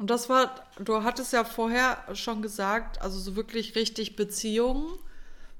[0.00, 4.98] Und das war, du hattest ja vorher schon gesagt, also so wirklich richtig Beziehungen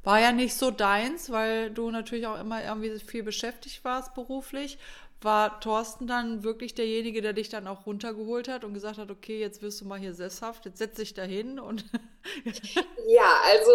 [0.02, 4.78] war ja nicht so deins, weil du natürlich auch immer irgendwie viel beschäftigt warst beruflich.
[5.20, 9.38] War Thorsten dann wirklich derjenige, der dich dann auch runtergeholt hat und gesagt hat, okay,
[9.38, 11.84] jetzt wirst du mal hier sesshaft, jetzt setz dich da hin und.
[13.08, 13.72] ja, also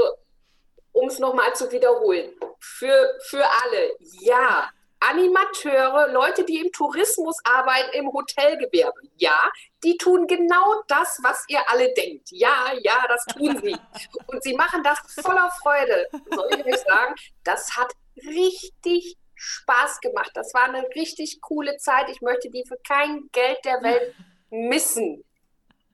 [0.93, 4.71] um es nochmal zu wiederholen, für, für alle, ja,
[5.09, 9.37] Animateure, Leute, die im Tourismus arbeiten, im Hotelgewerbe, ja,
[9.83, 12.29] die tun genau das, was ihr alle denkt.
[12.31, 13.75] Ja, ja, das tun sie.
[14.27, 16.07] Und sie machen das voller Freude.
[16.33, 20.31] Soll ich euch sagen, das hat richtig Spaß gemacht.
[20.33, 22.09] Das war eine richtig coole Zeit.
[22.09, 24.15] Ich möchte die für kein Geld der Welt
[24.49, 25.23] missen.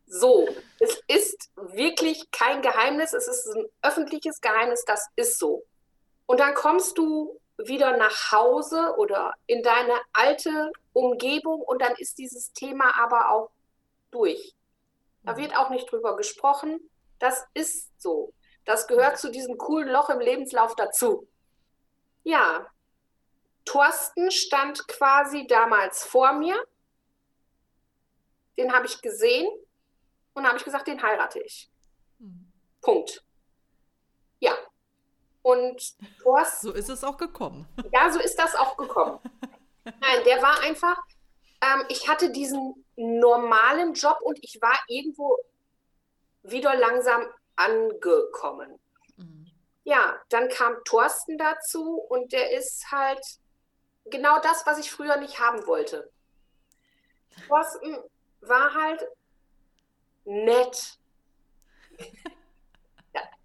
[0.05, 0.47] So,
[0.79, 5.63] es ist wirklich kein Geheimnis, es ist ein öffentliches Geheimnis, das ist so.
[6.25, 12.17] Und dann kommst du wieder nach Hause oder in deine alte Umgebung und dann ist
[12.17, 13.51] dieses Thema aber auch
[14.11, 14.55] durch.
[15.23, 16.79] Da wird auch nicht drüber gesprochen.
[17.19, 18.33] Das ist so.
[18.65, 21.27] Das gehört zu diesem coolen Loch im Lebenslauf dazu.
[22.23, 22.67] Ja,
[23.65, 26.55] Thorsten stand quasi damals vor mir.
[28.57, 29.47] Den habe ich gesehen
[30.33, 31.69] und habe ich gesagt, den heirate ich.
[32.19, 32.51] Hm.
[32.81, 33.23] Punkt.
[34.39, 34.57] Ja,
[35.51, 36.67] und Thorsten.
[36.67, 37.67] So ist es auch gekommen.
[37.91, 39.19] Ja, so ist das auch gekommen.
[39.83, 40.97] Nein, der war einfach,
[41.61, 45.37] ähm, ich hatte diesen normalen Job und ich war irgendwo
[46.43, 48.79] wieder langsam angekommen.
[49.17, 49.51] Mhm.
[49.83, 53.23] Ja, dann kam Thorsten dazu und der ist halt
[54.05, 56.11] genau das, was ich früher nicht haben wollte.
[57.47, 57.97] Thorsten
[58.41, 59.03] war halt
[60.25, 60.97] nett.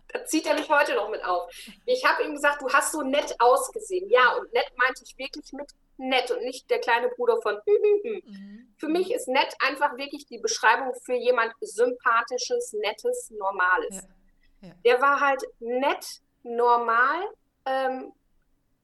[0.08, 1.50] Das zieht er mich heute noch mit auf.
[1.84, 4.08] Ich habe ihm gesagt, du hast so nett ausgesehen.
[4.08, 8.74] Ja, und nett meinte ich wirklich mit nett und nicht der kleine Bruder von mhm.
[8.78, 13.96] Für mich ist nett einfach wirklich die Beschreibung für jemand sympathisches, nettes, normales.
[13.96, 14.68] Ja.
[14.68, 14.74] Ja.
[14.84, 17.22] Der war halt nett, normal,
[17.64, 18.12] ähm,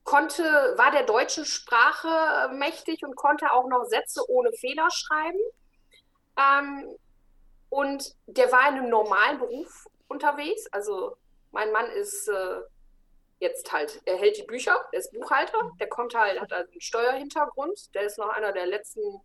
[0.05, 0.43] konnte,
[0.77, 5.39] war der deutschen Sprache mächtig und konnte auch noch Sätze ohne Fehler schreiben.
[6.37, 6.97] Ähm,
[7.69, 10.67] und der war in einem normalen Beruf unterwegs.
[10.73, 11.17] Also
[11.53, 12.61] mein Mann ist äh,
[13.39, 16.81] jetzt halt, er hält die Bücher, er ist Buchhalter, der kommt halt, hat also einen
[16.81, 19.21] Steuerhintergrund, der ist noch einer der letzten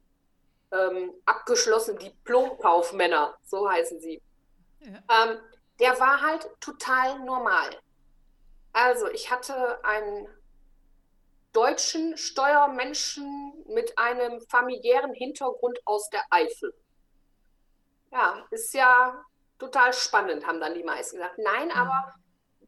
[0.72, 4.22] ähm, abgeschlossenen Diplomkaufmänner, so heißen sie.
[4.80, 5.26] Ja.
[5.26, 5.40] Ähm,
[5.80, 7.70] der war halt total normal.
[8.74, 10.28] Also ich hatte einen
[11.54, 16.74] deutschen Steuermenschen mit einem familiären Hintergrund aus der Eifel.
[18.12, 19.24] Ja, ist ja
[19.60, 21.38] total spannend, haben dann die meisten gesagt.
[21.38, 21.74] Nein, mhm.
[21.74, 22.16] aber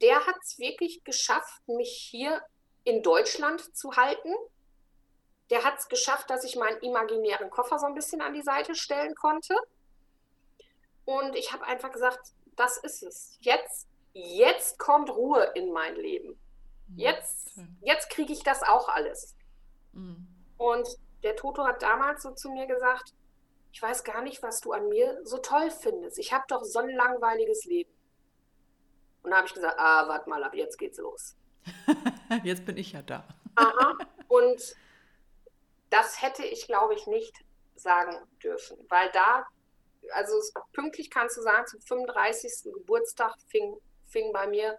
[0.01, 2.41] der hat es wirklich geschafft, mich hier
[2.83, 4.33] in Deutschland zu halten.
[5.49, 8.75] Der hat es geschafft, dass ich meinen imaginären Koffer so ein bisschen an die Seite
[8.75, 9.55] stellen konnte.
[11.05, 13.37] Und ich habe einfach gesagt, das ist es.
[13.41, 16.39] Jetzt, jetzt kommt Ruhe in mein Leben.
[16.87, 16.97] Mhm.
[16.97, 19.35] Jetzt, jetzt kriege ich das auch alles.
[19.93, 20.27] Mhm.
[20.57, 20.87] Und
[21.23, 23.13] der Toto hat damals so zu mir gesagt,
[23.71, 26.17] ich weiß gar nicht, was du an mir so toll findest.
[26.17, 27.91] Ich habe doch so ein langweiliges Leben.
[29.23, 31.35] Und da habe ich gesagt, ah, warte mal ab, jetzt geht's los.
[32.43, 33.27] jetzt bin ich ja da.
[33.55, 33.97] Aha.
[34.27, 34.75] Und
[35.89, 37.35] das hätte ich, glaube ich, nicht
[37.75, 39.45] sagen dürfen, weil da,
[40.11, 40.33] also
[40.73, 42.73] pünktlich kannst du sagen, zum 35.
[42.73, 43.75] Geburtstag fing,
[44.07, 44.77] fing bei mir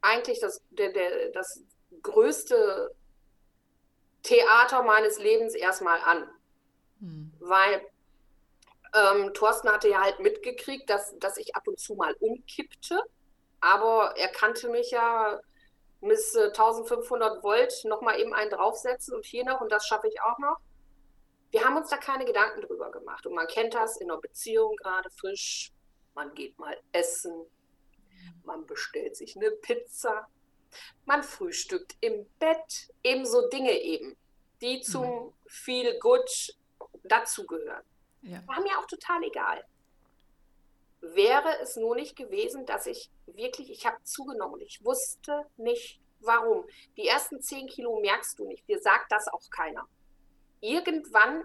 [0.00, 1.62] eigentlich das, der, der, das
[2.02, 2.94] größte
[4.22, 6.28] Theater meines Lebens erstmal an.
[7.00, 7.32] Hm.
[7.40, 7.82] Weil
[8.94, 13.02] ähm, Thorsten hatte ja halt mitgekriegt, dass, dass ich ab und zu mal umkippte,
[13.60, 15.40] aber er kannte mich ja
[16.00, 20.20] bis äh, 1500 Volt nochmal eben einen draufsetzen und hier noch und das schaffe ich
[20.22, 20.58] auch noch.
[21.50, 24.76] Wir haben uns da keine Gedanken drüber gemacht und man kennt das in einer Beziehung
[24.76, 25.72] gerade frisch.
[26.14, 27.46] Man geht mal essen,
[28.44, 30.28] man bestellt sich eine Pizza,
[31.04, 34.16] man frühstückt im Bett, ebenso Dinge eben,
[34.60, 35.32] die zum mhm.
[35.46, 36.56] Feel Good
[37.04, 37.84] dazugehören.
[38.24, 38.42] Ja.
[38.46, 39.64] War mir auch total egal.
[41.00, 46.00] Wäre es nur nicht gewesen, dass ich wirklich, ich habe zugenommen und ich wusste nicht,
[46.20, 46.66] warum.
[46.96, 48.66] Die ersten zehn Kilo merkst du nicht.
[48.66, 49.86] Dir sagt das auch keiner.
[50.60, 51.44] Irgendwann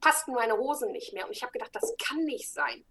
[0.00, 2.84] passten meine Hosen nicht mehr und ich habe gedacht, das kann nicht sein.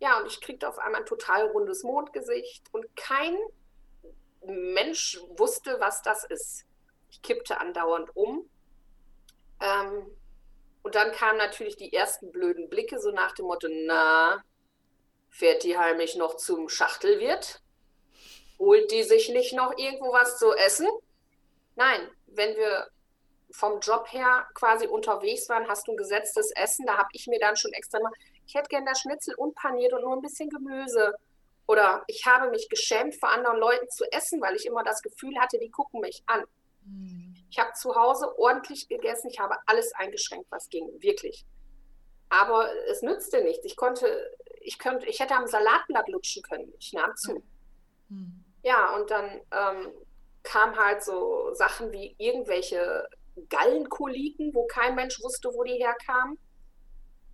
[0.00, 3.36] Ja, und ich kriegte auf einmal ein total rundes Mondgesicht und kein
[4.44, 6.66] Mensch wusste, was das ist.
[7.10, 8.50] Ich kippte andauernd um.
[9.60, 10.10] Ähm,
[10.84, 14.44] und dann kamen natürlich die ersten blöden Blicke, so nach dem Motto, na,
[15.30, 17.62] fährt die heimlich noch zum Schachtelwirt?
[18.58, 20.86] Holt die sich nicht noch irgendwo was zu essen?
[21.74, 22.86] Nein, wenn wir
[23.50, 27.38] vom Job her quasi unterwegs waren, hast du ein gesetztes Essen, da habe ich mir
[27.40, 28.12] dann schon extra mal,
[28.46, 31.14] ich hätte gerne das Schnitzel unpaniert und nur ein bisschen Gemüse.
[31.66, 35.38] Oder ich habe mich geschämt, vor anderen Leuten zu essen, weil ich immer das Gefühl
[35.40, 36.44] hatte, die gucken mich an.
[36.84, 37.23] Mhm.
[37.54, 41.46] Ich habe zu Hause ordentlich gegessen, ich habe alles eingeschränkt, was ging, wirklich.
[42.28, 43.64] Aber es nützte nichts.
[43.64, 46.74] Ich konnte, ich könnte, ich hätte am Salatblatt lutschen können.
[46.80, 47.44] Ich nahm zu.
[48.08, 48.44] Mhm.
[48.64, 49.92] Ja, und dann ähm,
[50.42, 53.08] kam halt so Sachen wie irgendwelche
[53.50, 56.36] Gallenkoliken, wo kein Mensch wusste, wo die herkamen.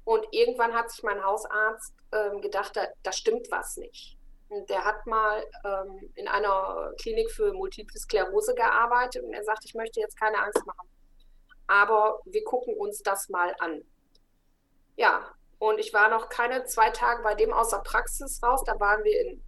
[0.04, 4.18] Und irgendwann hat sich mein Hausarzt ähm, gedacht, da, da, stimmt was nicht.
[4.68, 9.74] Der hat mal ähm, in einer Klinik für Multiple Sklerose gearbeitet und er sagt, ich
[9.74, 10.88] möchte jetzt keine Angst machen.
[11.68, 13.84] Aber wir gucken uns das mal an.
[14.96, 18.64] Ja, und ich war noch keine zwei Tage bei dem aus der Praxis raus.
[18.64, 19.42] Da waren wir in,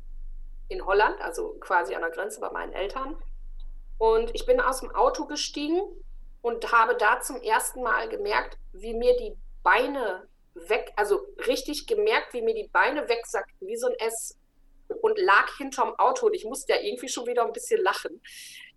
[0.69, 3.17] in Holland, also quasi an der Grenze bei meinen Eltern.
[3.99, 5.81] Und ich bin aus dem Auto gestiegen
[6.43, 12.35] und habe da zum ersten Mal gemerkt, wie mir die Beine weg, also richtig gemerkt,
[12.35, 14.39] wie mir die Beine wegsackten, wie so ein S
[14.95, 18.21] und lag hinterm Auto und ich musste ja irgendwie schon wieder ein bisschen lachen.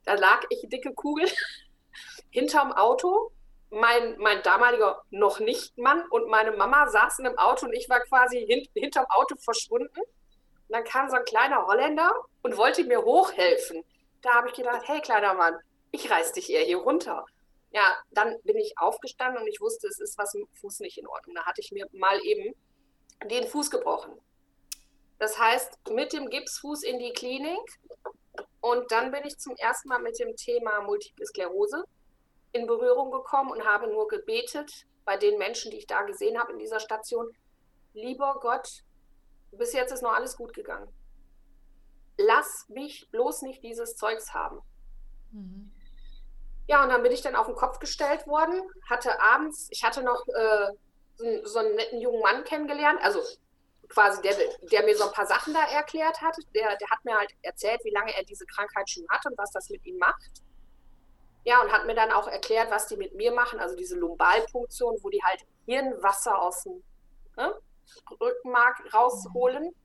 [0.04, 1.28] Da lag ich dicke Kugel
[2.30, 3.32] hinterm Auto,
[3.70, 8.00] mein, mein damaliger noch nicht Mann und meine Mama saßen im Auto und ich war
[8.02, 10.00] quasi hint, hinterm Auto verschwunden.
[10.00, 13.84] Und dann kam so ein kleiner Holländer und wollte mir hochhelfen.
[14.22, 15.56] Da habe ich gedacht, hey kleiner Mann,
[15.92, 17.26] ich reiß dich eher hier runter
[17.76, 20.98] ja, dann bin ich aufgestanden und ich wusste, es ist was mit dem Fuß nicht
[20.98, 21.36] in Ordnung.
[21.36, 22.56] Da hatte ich mir mal eben
[23.26, 24.14] den Fuß gebrochen.
[25.20, 27.80] Das heißt, mit dem Gipsfuß in die Klinik
[28.62, 31.84] und dann bin ich zum ersten Mal mit dem Thema Multiple Sklerose
[32.52, 36.54] in Berührung gekommen und habe nur gebetet bei den Menschen, die ich da gesehen habe
[36.54, 37.32] in dieser Station.
[37.94, 38.84] Lieber Gott,
[39.52, 40.92] bis jetzt ist noch alles gut gegangen.
[42.18, 44.62] Lass mich bloß nicht dieses Zeugs haben.
[45.32, 45.72] Mhm.
[46.68, 48.60] Ja, und dann bin ich dann auf den Kopf gestellt worden,
[48.90, 50.72] hatte abends, ich hatte noch äh,
[51.18, 53.22] so, so, einen netten jungen Mann kennengelernt, also
[53.90, 54.36] quasi der,
[54.72, 56.36] der mir so ein paar Sachen da erklärt hat.
[56.54, 59.52] Der, der hat mir halt erzählt, wie lange er diese Krankheit schon hat und was
[59.52, 60.32] das mit ihm macht.
[61.44, 64.98] Ja, und hat mir dann auch erklärt, was die mit mir machen, also diese Lumbalpunktion,
[65.02, 66.84] wo die halt Hirnwasser aus dem
[67.38, 67.54] ne,
[68.20, 69.76] Rückenmark rausholen.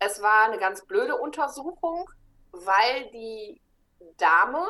[0.00, 2.10] Es war eine ganz blöde Untersuchung,
[2.50, 3.60] weil die
[4.16, 4.66] Dame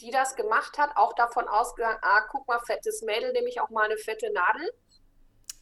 [0.00, 3.70] die das gemacht hat, auch davon ausgegangen, ah, guck mal, fettes Mädel, nehme ich auch
[3.70, 4.72] mal eine fette Nadel.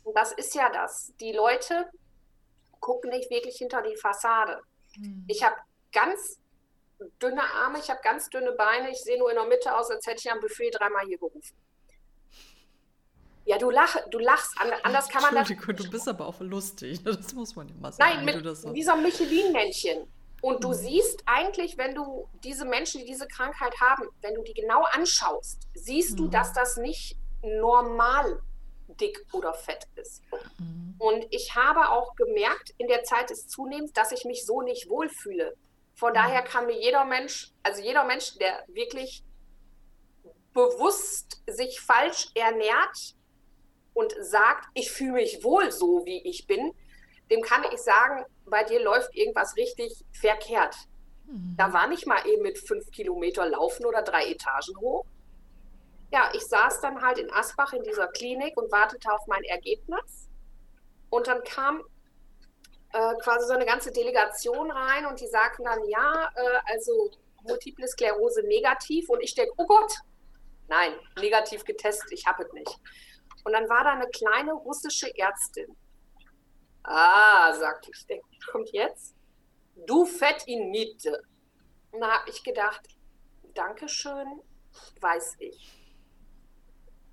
[0.04, 1.12] Und das ist ja das.
[1.20, 1.90] Die Leute
[2.80, 4.60] gucken nicht wirklich hinter die Fassade.
[4.96, 5.24] Mhm.
[5.28, 5.56] Ich habe
[5.92, 6.38] ganz
[7.20, 10.06] dünne Arme, ich habe ganz dünne Beine, ich sehe nur in der Mitte aus, als
[10.06, 11.56] hätte ich am Buffet dreimal hier gerufen.
[13.46, 15.48] Ja, du, lach, du lachst, anders kann man das.
[15.48, 18.24] Du bist aber auch lustig, das muss man immer sagen.
[18.24, 20.08] Nein, mit, wie so ein Michelin-Männchen.
[20.40, 20.74] Und du mhm.
[20.74, 25.68] siehst eigentlich, wenn du diese Menschen, die diese Krankheit haben, wenn du die genau anschaust,
[25.74, 26.16] siehst mhm.
[26.16, 28.40] du, dass das nicht normal
[28.88, 30.22] dick oder fett ist.
[30.58, 30.94] Mhm.
[30.98, 34.88] Und ich habe auch gemerkt in der Zeit des Zunehmens, dass ich mich so nicht
[34.88, 35.54] wohlfühle.
[35.94, 36.14] Von mhm.
[36.14, 39.24] daher kann mir jeder Mensch, also jeder Mensch, der wirklich
[40.52, 43.14] bewusst sich falsch ernährt
[43.92, 46.72] und sagt, ich fühle mich wohl so, wie ich bin,
[47.30, 50.76] dem kann ich sagen, bei dir läuft irgendwas richtig verkehrt.
[51.26, 51.54] Mhm.
[51.56, 55.04] Da war nicht mal eben mit fünf Kilometer laufen oder drei Etagen hoch.
[56.12, 60.28] Ja, ich saß dann halt in Asbach in dieser Klinik und wartete auf mein Ergebnis.
[61.10, 61.82] Und dann kam
[62.92, 67.10] äh, quasi so eine ganze Delegation rein und die sagten dann, ja, äh, also
[67.42, 69.08] Multiple Sklerose negativ.
[69.08, 69.92] Und ich denke, oh Gott,
[70.68, 72.78] nein, negativ getestet, ich habe es nicht.
[73.44, 75.76] Und dann war da eine kleine russische Ärztin
[76.84, 79.14] Ah, sagte ich, denke, kommt jetzt?
[79.86, 81.22] Du Fett in Mitte.
[81.90, 82.86] Und da habe ich gedacht,
[83.54, 84.42] Dankeschön,
[85.00, 85.83] weiß ich.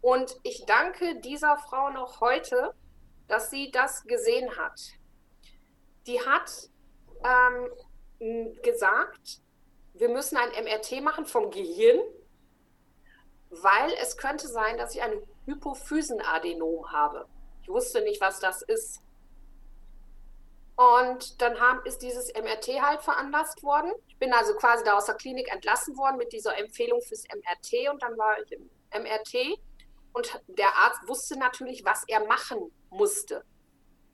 [0.01, 2.73] Und ich danke dieser Frau noch heute,
[3.27, 4.81] dass sie das gesehen hat.
[6.07, 6.69] Die hat
[7.23, 9.41] ähm, gesagt,
[9.93, 11.99] wir müssen ein MRT machen vom Gehirn,
[13.51, 17.27] weil es könnte sein, dass ich ein Hypophysenadenom habe.
[17.61, 19.01] Ich wusste nicht, was das ist.
[20.75, 23.91] Und dann haben, ist dieses MRT halt veranlasst worden.
[24.07, 27.89] Ich bin also quasi da aus der Klinik entlassen worden mit dieser Empfehlung fürs MRT
[27.91, 29.59] und dann war ich im MRT
[30.13, 33.43] und der Arzt wusste natürlich, was er machen musste.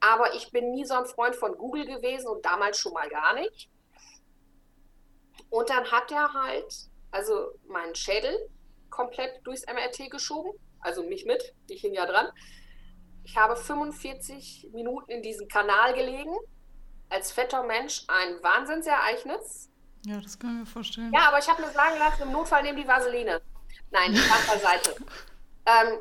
[0.00, 3.34] Aber ich bin nie so ein Freund von Google gewesen und damals schon mal gar
[3.34, 3.68] nicht.
[5.50, 6.72] Und dann hat er halt,
[7.10, 8.48] also meinen Schädel
[8.90, 12.28] komplett durchs MRT geschoben, also mich mit, ich hing ja dran.
[13.24, 16.34] Ich habe 45 Minuten in diesem Kanal gelegen
[17.10, 19.70] als fetter Mensch ein Wahnsinnsereignis.
[20.06, 21.12] Ja, das kann ich mir vorstellen.
[21.12, 23.40] Ja, aber ich habe mir sagen lassen, im Notfall nehmen die Vaseline.
[23.90, 24.96] Nein, Spaß beiseite.
[25.68, 25.98] ähm,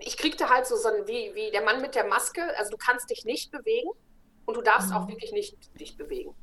[0.00, 2.76] ich kriegte halt so, so ein, wie, wie der Mann mit der Maske, also du
[2.76, 3.90] kannst dich nicht bewegen
[4.44, 4.96] und du darfst mhm.
[4.96, 6.34] auch wirklich nicht dich bewegen.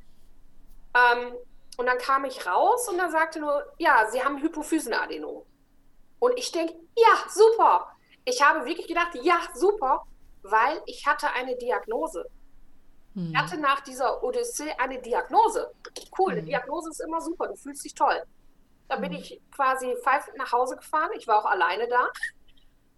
[0.94, 1.34] Ähm,
[1.76, 5.44] und dann kam ich raus und er sagte nur, ja, Sie haben Hypophysenadenom.
[6.20, 7.88] Und ich denke, ja, super.
[8.24, 10.06] Ich habe wirklich gedacht, ja, super,
[10.42, 12.26] weil ich hatte eine Diagnose.
[13.14, 13.30] Mhm.
[13.32, 15.72] Ich hatte nach dieser Odyssee eine Diagnose.
[16.18, 16.38] Cool, mhm.
[16.38, 18.22] eine Diagnose ist immer super, du fühlst dich toll.
[18.88, 19.18] Da bin mhm.
[19.18, 21.10] ich quasi pfeifend nach Hause gefahren.
[21.16, 22.08] Ich war auch alleine da.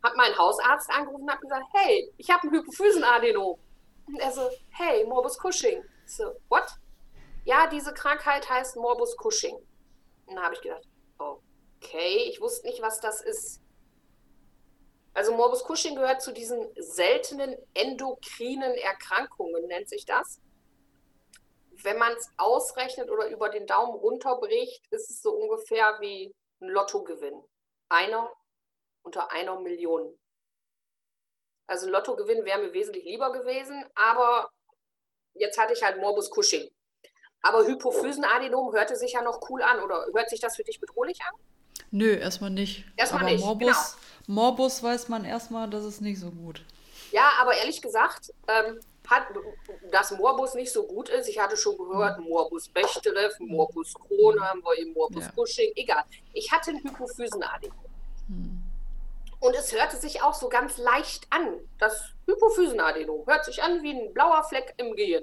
[0.06, 3.58] Habe meinen Hausarzt angerufen und habe gesagt, hey, ich habe ein Hypophysenadenom.
[4.06, 5.82] Und er so, hey, Morbus Cushing.
[6.06, 6.66] Ich so, what?
[7.44, 9.56] Ja, diese Krankheit heißt Morbus Cushing.
[9.56, 10.84] Und dann habe ich gedacht,
[11.18, 13.60] okay, ich wusste nicht, was das ist.
[15.12, 20.40] Also Morbus Cushing gehört zu diesen seltenen endokrinen Erkrankungen, nennt sich das.
[21.82, 26.68] Wenn man es ausrechnet oder über den Daumen runterbricht, ist es so ungefähr wie ein
[26.68, 27.42] Lottogewinn.
[27.88, 28.30] Einer
[29.06, 30.12] unter einer Million.
[31.66, 34.50] Also Lottogewinn wäre mir wesentlich lieber gewesen, aber
[35.34, 36.68] jetzt hatte ich halt Morbus Cushing.
[37.42, 41.20] Aber Hypophysenadenom hörte sich ja noch cool an, oder hört sich das für dich bedrohlich
[41.22, 41.34] an?
[41.90, 42.84] Nö, erstmal nicht.
[42.96, 43.44] Erstmal aber nicht.
[43.44, 43.96] Morbus,
[44.26, 44.40] genau.
[44.40, 46.64] Morbus weiß man erstmal, das ist nicht so gut.
[47.12, 49.28] Ja, aber ehrlich gesagt, ähm, hat,
[49.92, 51.28] dass Morbus nicht so gut ist.
[51.28, 52.26] Ich hatte schon gehört, mhm.
[52.26, 55.32] Morbus Bechterew, Morbus Crohn haben wir eben, Morbus ja.
[55.32, 56.02] Cushing, egal.
[56.32, 57.86] Ich hatte ein Hypophysenadenom.
[59.47, 61.61] Und es hörte sich auch so ganz leicht an.
[61.79, 65.23] Das Hypophysenadenom hört sich an wie ein blauer Fleck im Gehirn.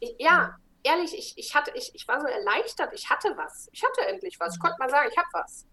[0.00, 2.94] Ich, ja, ehrlich, ich, ich, hatte, ich, ich war so erleichtert.
[2.94, 3.68] Ich hatte was.
[3.72, 4.54] Ich hatte endlich was.
[4.54, 5.66] Ich konnte mal sagen, ich habe was.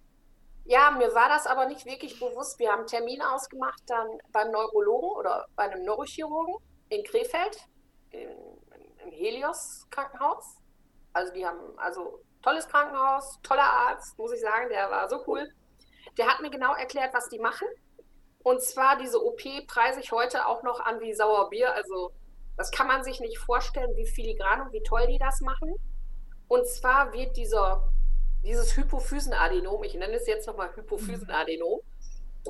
[0.66, 2.60] Ja, mir war das aber nicht wirklich bewusst.
[2.60, 6.56] Wir haben einen Termin ausgemacht dann beim Neurologen oder bei einem Neurochirurgen
[6.90, 7.66] in Krefeld,
[8.10, 8.30] in,
[9.06, 10.58] im Helios Krankenhaus.
[11.14, 15.50] Also die haben, also tolles Krankenhaus, toller Arzt, muss ich sagen, der war so cool.
[16.18, 17.68] Der hat mir genau erklärt, was die machen.
[18.44, 21.74] Und zwar diese OP preise ich heute auch noch an wie Sauerbier.
[21.74, 22.12] Also
[22.58, 25.76] das kann man sich nicht vorstellen, wie filigran und wie toll die das machen.
[26.48, 27.92] Und zwar wird dieser,
[28.44, 31.80] dieses Hypophysenadenom, ich nenne es jetzt nochmal Hypophysenadenom,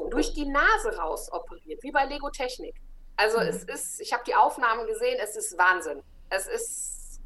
[0.09, 2.81] durch die Nase raus operiert, wie bei Lego Technik.
[3.17, 3.47] Also mhm.
[3.47, 6.01] es ist, ich habe die Aufnahmen gesehen, es ist Wahnsinn.
[6.29, 7.21] Es ist,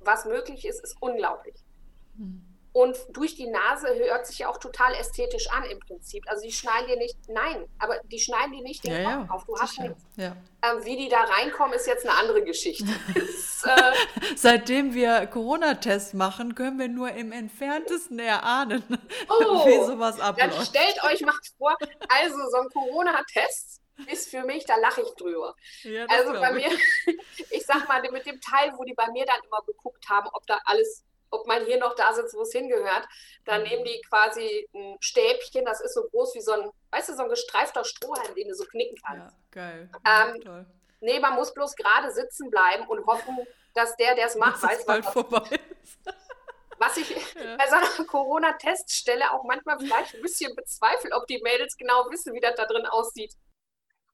[0.00, 1.54] was möglich ist, ist unglaublich.
[2.16, 2.53] Mhm.
[2.74, 6.24] Und durch die Nase hört sich ja auch total ästhetisch an im Prinzip.
[6.26, 9.34] Also die schneiden dir nicht, nein, aber die schneiden dir nicht den ja, Kopf ja,
[9.34, 9.44] auf.
[9.44, 10.02] Du hast nichts.
[10.16, 10.36] Ja.
[10.60, 12.84] Ähm, wie die da reinkommen, ist jetzt eine andere Geschichte.
[13.14, 13.92] ist, äh,
[14.36, 18.82] Seitdem wir Corona-Tests machen, können wir nur im entferntesten erahnen,
[19.28, 20.56] oh, wie sowas abläuft.
[20.56, 21.76] Dann stellt euch mal vor,
[22.08, 25.54] also so ein Corona-Test ist für mich, da lache ich drüber.
[26.08, 26.70] Also bei mir,
[27.50, 30.44] ich sag mal, mit dem Teil, wo die bei mir dann immer geguckt haben, ob
[30.48, 33.06] da alles ob man hier noch da sitzt, wo es hingehört.
[33.44, 33.68] Dann mhm.
[33.68, 37.22] nehmen die quasi ein Stäbchen, das ist so groß wie so ein, weißt du, so
[37.22, 39.36] ein gestreifter Strohhalm, den du so knicken kannst.
[39.36, 39.90] Ja, geil.
[40.06, 40.64] Ähm, ja,
[41.00, 44.70] nee, man muss bloß gerade sitzen bleiben und hoffen, dass der, der es macht, das
[44.70, 45.98] weiß, bald was vorbei ist.
[46.78, 47.56] Was ich ja.
[47.56, 52.34] bei so einer Corona-Teststelle auch manchmal vielleicht ein bisschen bezweifle, ob die Mädels genau wissen,
[52.34, 53.34] wie das da drin aussieht.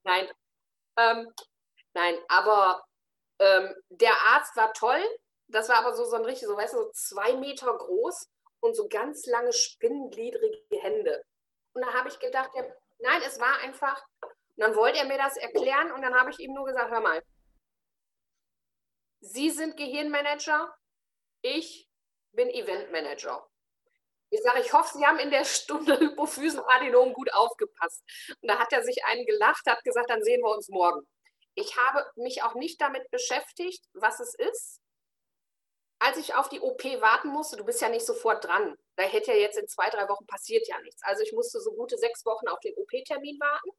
[0.05, 0.29] Nein.
[0.97, 1.33] Ähm,
[1.95, 2.85] nein, aber
[3.39, 5.03] ähm, der Arzt war toll,
[5.51, 8.29] das war aber so, so ein richtig, so weißt du, so zwei Meter groß
[8.61, 11.25] und so ganz lange spinnengliedrige Hände.
[11.73, 12.65] Und da habe ich gedacht, ja,
[12.99, 14.05] nein, es war einfach.
[14.23, 17.01] Und dann wollte er mir das erklären und dann habe ich ihm nur gesagt, hör
[17.01, 17.23] mal,
[19.23, 20.75] Sie sind Gehirnmanager,
[21.43, 21.89] ich
[22.33, 23.47] bin Eventmanager.
[24.31, 28.03] Ich sage, ich hoffe, Sie haben in der Stunde Hypophysenadenom gut aufgepasst.
[28.41, 31.07] Und da hat er sich einen gelacht, hat gesagt, dann sehen wir uns morgen.
[31.55, 34.81] Ich habe mich auch nicht damit beschäftigt, was es ist
[36.01, 38.77] als ich auf die OP warten musste, du bist ja nicht sofort dran.
[38.97, 41.03] Da hätte ja jetzt in zwei, drei Wochen passiert ja nichts.
[41.05, 43.71] Also ich musste so gute sechs Wochen auf den OP-Termin warten.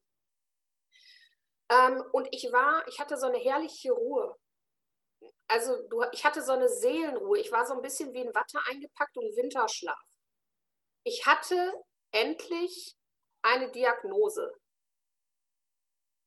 [1.68, 4.36] Ähm, und ich war, ich hatte so eine herrliche Ruhe.
[5.48, 7.40] Also du, ich hatte so eine Seelenruhe.
[7.40, 9.98] Ich war so ein bisschen wie in Watte eingepackt und Winterschlaf.
[11.02, 11.72] Ich hatte
[12.12, 12.96] endlich
[13.42, 14.54] eine Diagnose.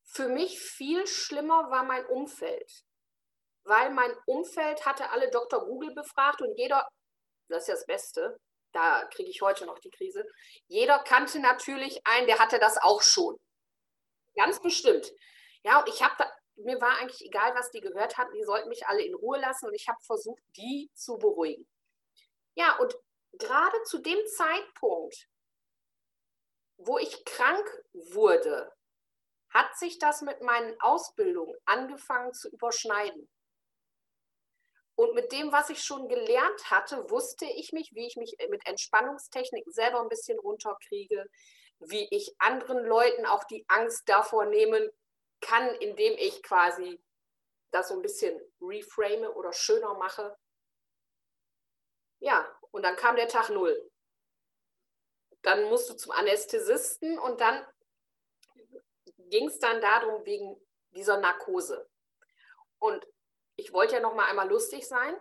[0.03, 2.84] Für mich viel schlimmer war mein Umfeld
[3.65, 5.65] weil mein Umfeld hatte alle Dr.
[5.65, 6.87] Google befragt und jeder,
[7.49, 8.39] das ist ja das Beste,
[8.71, 10.25] da kriege ich heute noch die Krise,
[10.67, 13.37] jeder kannte natürlich einen, der hatte das auch schon.
[14.35, 15.11] Ganz bestimmt.
[15.63, 18.69] Ja, und ich habe da, mir war eigentlich egal, was die gehört hatten, die sollten
[18.69, 21.67] mich alle in Ruhe lassen und ich habe versucht, die zu beruhigen.
[22.55, 22.95] Ja, und
[23.33, 25.27] gerade zu dem Zeitpunkt,
[26.77, 28.71] wo ich krank wurde,
[29.49, 33.29] hat sich das mit meinen Ausbildungen angefangen zu überschneiden.
[34.95, 38.65] Und mit dem, was ich schon gelernt hatte, wusste ich mich, wie ich mich mit
[38.65, 41.29] Entspannungstechnik selber ein bisschen runterkriege,
[41.79, 44.89] wie ich anderen Leuten auch die Angst davor nehmen
[45.41, 47.01] kann, indem ich quasi
[47.71, 50.37] das so ein bisschen reframe oder schöner mache.
[52.19, 53.91] Ja, und dann kam der Tag Null.
[55.41, 57.67] Dann musst du zum Anästhesisten und dann
[59.29, 60.59] ging es dann darum, wegen
[60.91, 61.87] dieser Narkose.
[62.79, 63.05] Und
[63.55, 65.15] ich wollte ja noch mal einmal lustig sein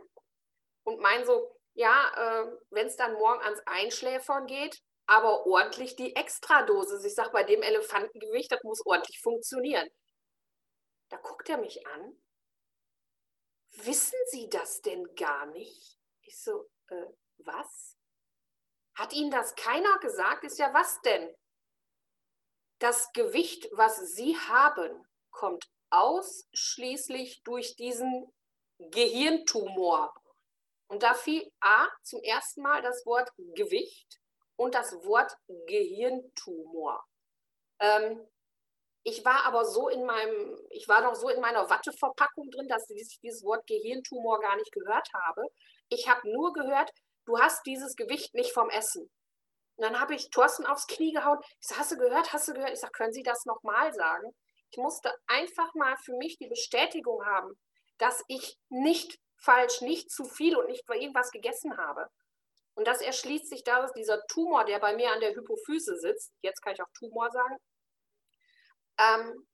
[0.85, 6.17] und mein so, ja, äh, wenn es dann morgen ans Einschläfern geht, aber ordentlich die
[6.17, 7.05] Extradosis.
[7.05, 9.89] Ich sage, bei dem Elefantengewicht, das muss ordentlich funktionieren.
[11.11, 12.21] Da guckt er mich an.
[13.83, 15.99] Wissen Sie das denn gar nicht?
[16.23, 17.07] Ich so, äh,
[17.39, 17.97] was?
[18.95, 20.45] Hat Ihnen das keiner gesagt?
[20.45, 21.35] Ist ja was denn?
[22.79, 28.33] Das Gewicht, was Sie haben, kommt ausschließlich durch diesen
[28.79, 30.13] Gehirntumor.
[30.89, 34.21] Und da fiel A zum ersten Mal das Wort Gewicht
[34.57, 35.37] und das Wort
[35.67, 37.05] Gehirntumor.
[37.81, 38.27] Ähm,
[39.07, 42.89] ich war aber so in meinem, ich war noch so in meiner Watteverpackung drin, dass
[42.89, 45.43] ich dieses Wort Gehirntumor gar nicht gehört habe.
[45.91, 46.91] Ich habe nur gehört,
[47.27, 49.11] du hast dieses Gewicht nicht vom Essen.
[49.77, 51.39] Und dann habe ich Thorsten aufs Knie gehauen.
[51.61, 52.73] Ich sage, hast du gehört, hast du gehört?
[52.73, 54.35] Ich sage, können Sie das nochmal sagen?
[54.71, 57.59] Ich musste einfach mal für mich die Bestätigung haben,
[57.99, 62.09] dass ich nicht falsch, nicht zu viel und nicht irgendwas gegessen habe.
[62.75, 66.61] Und das erschließt sich daraus, dieser Tumor, der bei mir an der Hypophyse sitzt, jetzt
[66.61, 67.57] kann ich auch Tumor sagen,
[68.99, 69.47] ähm,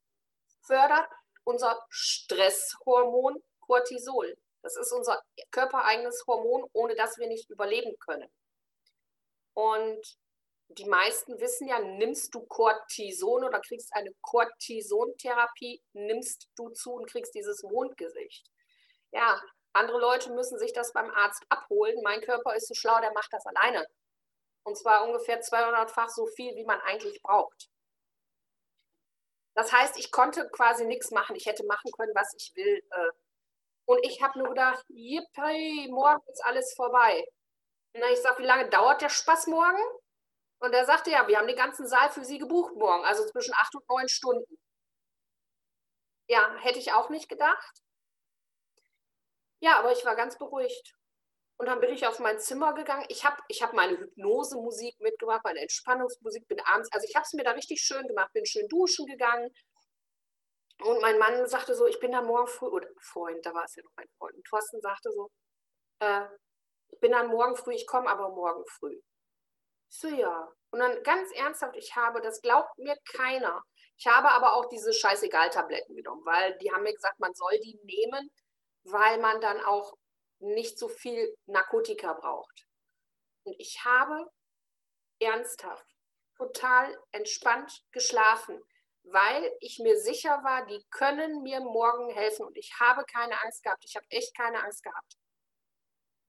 [0.67, 1.09] fördert
[1.45, 4.37] unser Stresshormon Cortisol.
[4.63, 8.31] Das ist unser körpereigenes Hormon, ohne das wir nicht überleben können.
[9.55, 10.01] Und
[10.79, 17.11] die meisten wissen ja, nimmst du Cortison oder kriegst eine Cortisontherapie, nimmst du zu und
[17.11, 18.49] kriegst dieses Mondgesicht.
[19.13, 22.01] Ja, andere Leute müssen sich das beim Arzt abholen.
[22.03, 23.87] Mein Körper ist so schlau, der macht das alleine.
[24.63, 27.69] Und zwar ungefähr 200-fach so viel, wie man eigentlich braucht.
[29.55, 31.37] Das heißt, ich konnte quasi nichts machen.
[31.37, 32.81] Ich hätte machen können, was ich will.
[32.91, 33.11] Äh.
[33.87, 37.25] Und ich habe nur gedacht, yippie, morgen ist alles vorbei.
[37.93, 39.83] Dann ich sage, wie lange dauert der Spaß morgen?
[40.61, 43.55] Und er sagte, ja, wir haben den ganzen Saal für Sie gebucht morgen, also zwischen
[43.55, 44.59] acht und neun Stunden.
[46.29, 47.83] Ja, hätte ich auch nicht gedacht.
[49.61, 50.95] Ja, aber ich war ganz beruhigt.
[51.59, 53.05] Und dann bin ich auf mein Zimmer gegangen.
[53.09, 57.35] Ich habe ich hab meine Hypnosemusik mitgemacht, meine Entspannungsmusik, bin abends, also ich habe es
[57.35, 59.51] mir da richtig schön gemacht, bin schön duschen gegangen.
[60.83, 63.77] Und mein Mann sagte so, ich bin da morgen früh, oder Freund, da war es
[63.77, 64.35] ja noch mein Freund.
[64.37, 65.31] Und Thorsten sagte so,
[66.01, 66.27] äh,
[66.93, 68.99] ich bin dann morgen früh, ich komme aber morgen früh.
[69.91, 70.49] Ich so, ja.
[70.71, 73.63] Und dann ganz ernsthaft, ich habe, das glaubt mir keiner.
[73.99, 77.79] Ich habe aber auch diese Scheißegal-Tabletten genommen, weil die haben mir gesagt, man soll die
[77.83, 78.31] nehmen,
[78.85, 79.95] weil man dann auch
[80.39, 82.67] nicht so viel Narkotika braucht.
[83.45, 84.31] Und ich habe
[85.19, 85.87] ernsthaft,
[86.37, 88.63] total entspannt geschlafen,
[89.03, 93.63] weil ich mir sicher war, die können mir morgen helfen und ich habe keine Angst
[93.63, 93.85] gehabt.
[93.85, 95.19] Ich habe echt keine Angst gehabt.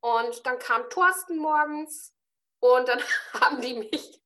[0.02, 2.14] Und dann kam Thorsten morgens
[2.62, 3.00] und dann
[3.34, 4.22] haben die mich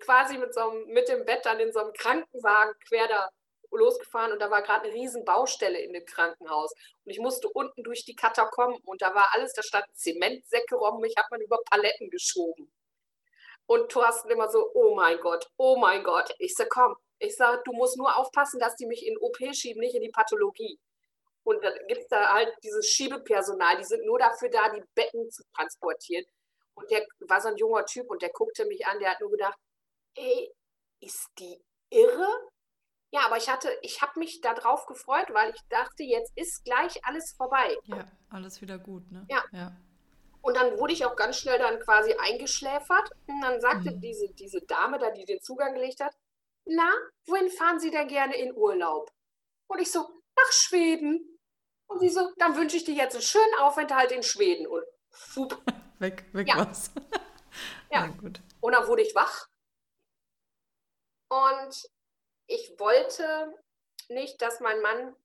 [0.00, 3.30] quasi mit, so einem, mit dem Bett dann in so einem Krankenwagen quer da
[3.70, 6.72] losgefahren und da war gerade eine riesen Baustelle in dem Krankenhaus.
[7.04, 11.00] Und ich musste unten durch die Katakomben und da war alles, da standen Zementsäcke rum,
[11.00, 12.70] mich hat man über Paletten geschoben.
[13.66, 16.34] Und Thorsten immer so, oh mein Gott, oh mein Gott.
[16.38, 19.80] Ich sage, komm, ich sage, du musst nur aufpassen, dass die mich in OP schieben,
[19.80, 20.78] nicht in die Pathologie.
[21.44, 25.30] Und dann gibt es da halt dieses Schiebepersonal, die sind nur dafür da, die Betten
[25.30, 26.26] zu transportieren.
[26.74, 29.30] Und der war so ein junger Typ und der guckte mich an, der hat nur
[29.30, 29.58] gedacht,
[30.14, 30.52] ey,
[31.00, 32.28] ist die irre?
[33.12, 37.04] Ja, aber ich hatte, ich habe mich darauf gefreut, weil ich dachte, jetzt ist gleich
[37.04, 37.76] alles vorbei.
[37.84, 39.26] Ja, alles wieder gut, ne?
[39.28, 39.44] Ja.
[39.52, 39.76] ja.
[40.40, 43.10] Und dann wurde ich auch ganz schnell dann quasi eingeschläfert.
[43.26, 44.00] Und dann sagte mhm.
[44.00, 46.14] diese, diese Dame da, die den Zugang gelegt hat,
[46.64, 46.90] na,
[47.26, 49.10] wohin fahren Sie denn gerne in Urlaub?
[49.68, 50.00] Und ich so,
[50.36, 51.38] nach Schweden.
[51.86, 54.66] Und sie so, dann wünsche ich dir jetzt einen schönen Aufenthalt in Schweden.
[54.66, 55.62] Und fup.
[56.02, 56.58] weg, weg ja.
[56.58, 56.90] was.
[57.90, 58.04] ja.
[58.04, 58.42] ja, gut.
[58.60, 59.48] Und dann wurde ich wach.
[61.28, 61.90] Und
[62.46, 63.54] ich wollte
[64.08, 65.16] nicht, dass mein Mann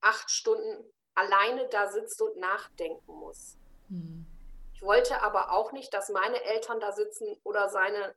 [0.00, 3.56] acht Stunden alleine da sitzt und nachdenken muss.
[3.88, 4.26] Hm.
[4.74, 8.14] Ich wollte aber auch nicht, dass meine Eltern da sitzen oder seine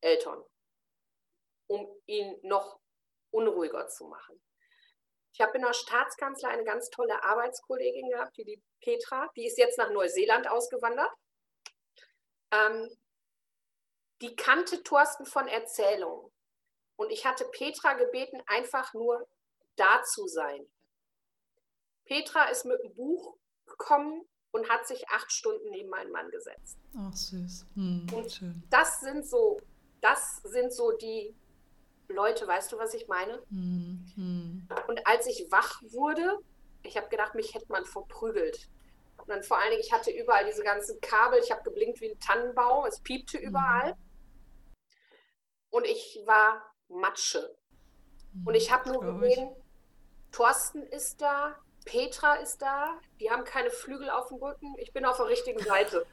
[0.00, 0.42] Eltern,
[1.68, 2.80] um ihn noch
[3.30, 4.40] unruhiger zu machen.
[5.38, 9.56] Ich habe in der Staatskanzlei eine ganz tolle Arbeitskollegin gehabt, die, die Petra, die ist
[9.56, 11.10] jetzt nach Neuseeland ausgewandert.
[12.50, 12.88] Ähm,
[14.20, 16.32] die kannte Thorsten von Erzählungen.
[16.96, 19.28] Und ich hatte Petra gebeten, einfach nur
[19.76, 20.66] da zu sein.
[22.06, 26.78] Petra ist mit einem Buch gekommen und hat sich acht Stunden neben meinen Mann gesetzt.
[26.96, 27.66] Ach, süß.
[27.74, 28.62] Hm, und schön.
[28.70, 29.60] das sind so
[30.00, 31.34] das sind so die
[32.08, 33.42] Leute, weißt du, was ich meine?
[33.50, 34.06] Mhm.
[34.86, 36.38] Und als ich wach wurde,
[36.82, 38.68] ich habe gedacht, mich hätte man verprügelt.
[39.18, 42.10] Und dann vor allen Dingen, ich hatte überall diese ganzen Kabel, ich habe geblinkt wie
[42.10, 43.94] ein Tannenbaum, es piepte überall.
[43.94, 43.98] Mhm.
[45.70, 47.56] Und ich war Matsche.
[48.44, 49.54] Und ich habe nur gesehen,
[50.30, 55.04] Thorsten ist da, Petra ist da, die haben keine Flügel auf dem Rücken, ich bin
[55.04, 56.06] auf der richtigen Seite.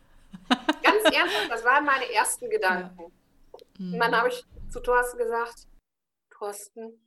[0.84, 3.00] Ganz ernsthaft, das waren meine ersten Gedanken.
[3.00, 3.08] Ja.
[3.78, 3.94] Mhm.
[3.94, 5.68] Und dann habe ich zu Thorsten gesagt,
[6.32, 7.05] Thorsten,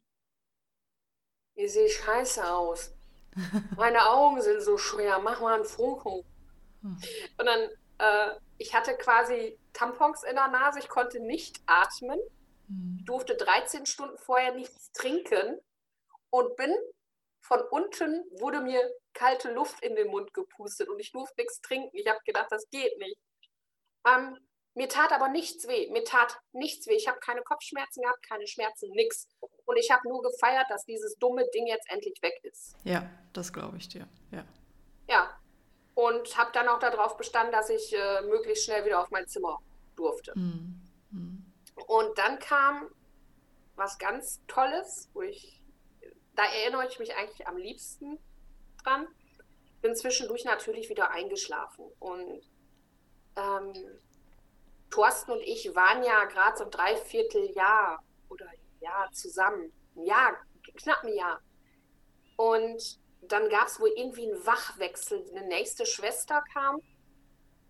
[1.59, 2.95] ihr seht scheiße aus.
[3.77, 6.25] Meine Augen sind so schwer, mach mal einen Foto.
[6.83, 12.21] Und dann, äh, ich hatte quasi Tampons in der Nase, ich konnte nicht atmen,
[12.69, 13.01] hm.
[13.05, 15.61] durfte 13 Stunden vorher nichts trinken
[16.31, 16.75] und bin
[17.41, 18.81] von unten, wurde mir
[19.15, 21.97] kalte Luft in den Mund gepustet und ich durfte nichts trinken.
[21.97, 23.19] Ich habe gedacht, das geht nicht.
[24.07, 24.39] Ähm,
[24.75, 25.91] mir tat aber nichts weh.
[25.91, 26.95] Mir tat nichts weh.
[26.95, 29.27] Ich habe keine Kopfschmerzen gehabt, keine Schmerzen, nichts.
[29.69, 32.75] Und ich habe nur gefeiert, dass dieses dumme Ding jetzt endlich weg ist.
[32.85, 34.09] Ja, das glaube ich dir.
[34.31, 34.43] Ja.
[35.11, 35.39] Ja.
[35.95, 39.59] Und habe dann auch darauf bestanden, dass ich äh, möglichst schnell wieder auf mein Zimmer
[39.95, 40.33] durfte.
[40.35, 40.81] Mhm.
[41.11, 41.53] Mhm.
[41.87, 42.89] Und dann kam
[43.77, 45.61] was ganz Tolles, wo ich,
[46.35, 48.19] da erinnere ich mich eigentlich am liebsten
[48.83, 49.07] dran.
[49.83, 52.41] Bin zwischendurch natürlich wieder eingeschlafen und
[53.37, 53.75] ähm,
[54.89, 58.47] Thorsten und ich waren ja gerade so ein Dreivierteljahr oder
[58.81, 59.73] Jahr zusammen.
[59.97, 60.37] Ein Jahr,
[60.77, 61.41] knapp ein Jahr.
[62.37, 65.25] Und dann gab es wohl irgendwie einen Wachwechsel.
[65.31, 66.81] Eine nächste Schwester kam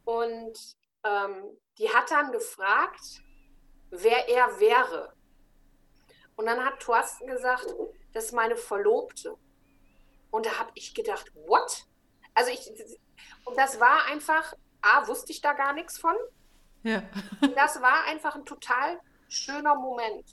[0.09, 3.23] und ähm, die hat dann gefragt,
[3.91, 5.13] wer er wäre.
[6.37, 7.67] Und dann hat Thorsten gesagt,
[8.15, 9.37] das ist meine Verlobte.
[10.31, 11.85] Und da habe ich gedacht, what?
[12.33, 12.71] Also ich,
[13.45, 16.17] und das war einfach, A, wusste ich da gar nichts von.
[16.85, 17.03] Ja.
[17.55, 20.27] das war einfach ein total schöner Moment.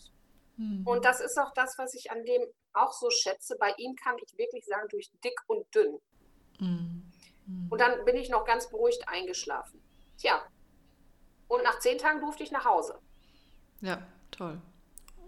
[0.58, 0.86] Mhm.
[0.86, 2.42] Und das ist auch das, was ich an dem
[2.74, 3.58] auch so schätze.
[3.60, 6.00] Bei ihm kann ich wirklich sagen, durch dick und dünn.
[6.60, 7.12] Mhm.
[7.70, 9.82] Und dann bin ich noch ganz beruhigt eingeschlafen.
[10.18, 10.42] Tja.
[11.48, 13.00] Und nach zehn Tagen durfte ich nach Hause.
[13.82, 14.62] Ja, toll.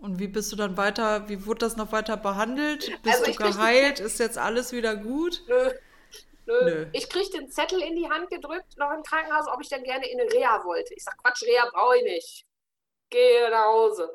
[0.02, 3.02] Und wie bist du dann weiter, wie wurde das noch weiter behandelt?
[3.02, 4.00] Bist also du geheilt?
[4.00, 5.44] Ist jetzt alles wieder gut?
[5.48, 5.72] Nö,
[6.48, 6.64] Nö.
[6.64, 6.86] Nö.
[6.94, 10.10] Ich kriege den Zettel in die Hand gedrückt, noch im Krankenhaus, ob ich dann gerne
[10.10, 10.94] in eine Reha wollte.
[10.94, 12.46] Ich sage, Quatsch, Reha brauche ich nicht.
[13.10, 14.14] Gehe nach Hause.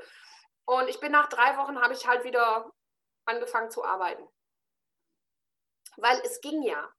[0.64, 2.70] Und ich bin nach drei Wochen, habe ich halt wieder
[3.24, 4.26] angefangen zu arbeiten.
[5.96, 6.92] Weil es ging ja.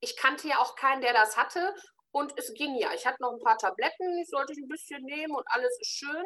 [0.00, 1.74] Ich kannte ja auch keinen, der das hatte.
[2.10, 2.92] Und es ging ja.
[2.94, 5.90] Ich hatte noch ein paar Tabletten, ich sollte ich ein bisschen nehmen und alles ist
[5.90, 6.24] schön.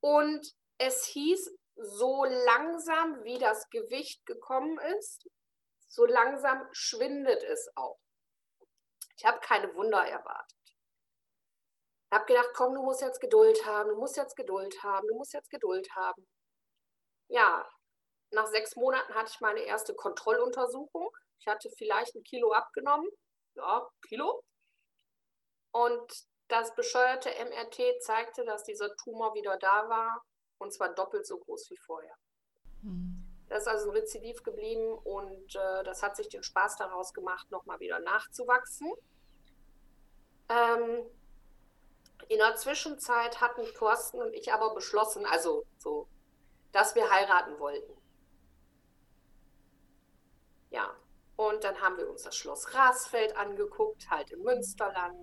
[0.00, 0.46] Und
[0.78, 5.28] es hieß, so langsam wie das Gewicht gekommen ist,
[5.88, 7.98] so langsam schwindet es auch.
[9.16, 10.55] Ich habe keine Wunder erwartet.
[12.08, 15.14] Ich habe gedacht, komm, du musst jetzt Geduld haben, du musst jetzt Geduld haben, du
[15.16, 16.26] musst jetzt Geduld haben.
[17.28, 17.68] Ja,
[18.30, 21.10] nach sechs Monaten hatte ich meine erste Kontrolluntersuchung.
[21.40, 23.08] Ich hatte vielleicht ein Kilo abgenommen.
[23.54, 24.40] Ja, Kilo.
[25.72, 26.12] Und
[26.48, 30.22] das bescheuerte MRT zeigte, dass dieser Tumor wieder da war
[30.58, 32.14] und zwar doppelt so groß wie vorher.
[32.82, 33.24] Mhm.
[33.48, 37.50] Das ist also ein Rezidiv geblieben und äh, das hat sich den Spaß daraus gemacht,
[37.50, 38.92] nochmal wieder nachzuwachsen.
[40.48, 41.04] Ähm,
[42.28, 46.08] in der Zwischenzeit hatten Thorsten und ich aber beschlossen, also so,
[46.72, 47.92] dass wir heiraten wollten.
[50.70, 50.94] Ja,
[51.36, 55.16] und dann haben wir uns das Schloss Rasfeld angeguckt, halt im Münsterland.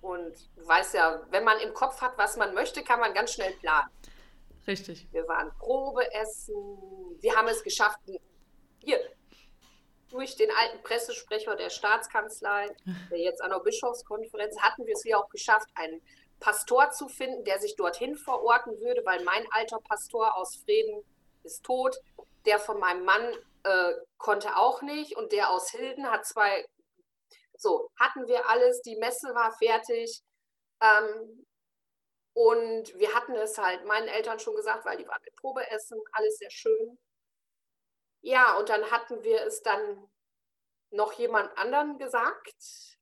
[0.00, 3.32] Und du weißt ja, wenn man im Kopf hat, was man möchte, kann man ganz
[3.32, 3.90] schnell planen.
[4.66, 5.08] Richtig.
[5.12, 6.56] Wir waren Probe essen.
[7.20, 7.98] Wir haben es geschafft,
[8.80, 9.00] hier,
[10.10, 12.74] durch den alten Pressesprecher der Staatskanzlei,
[13.10, 16.00] der jetzt an der Bischofskonferenz, hatten wir es hier auch geschafft, einen
[16.40, 21.04] Pastor zu finden, der sich dorthin verorten würde, weil mein alter Pastor aus Frieden
[21.42, 21.96] ist tot.
[22.44, 26.66] Der von meinem Mann äh, konnte auch nicht und der aus Hilden hat zwei.
[27.56, 30.22] So, hatten wir alles, die Messe war fertig.
[30.80, 31.46] Ähm,
[32.34, 36.38] und wir hatten es halt meinen Eltern schon gesagt, weil die waren mit Probeessen, alles
[36.38, 36.98] sehr schön.
[38.20, 40.08] Ja, und dann hatten wir es dann
[40.90, 42.96] noch jemand anderen gesagt.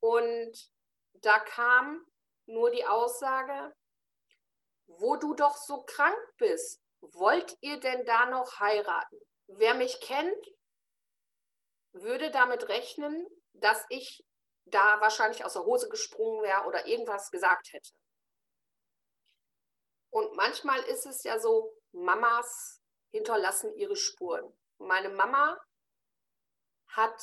[0.00, 0.70] Und
[1.14, 2.04] da kam
[2.46, 3.74] nur die Aussage,
[4.86, 9.18] wo du doch so krank bist, wollt ihr denn da noch heiraten?
[9.46, 10.46] Wer mich kennt,
[11.92, 14.24] würde damit rechnen, dass ich
[14.66, 17.90] da wahrscheinlich aus der Hose gesprungen wäre oder irgendwas gesagt hätte.
[20.10, 22.80] Und manchmal ist es ja so, Mamas
[23.10, 24.56] hinterlassen ihre Spuren.
[24.78, 25.58] Meine Mama
[26.88, 27.20] hat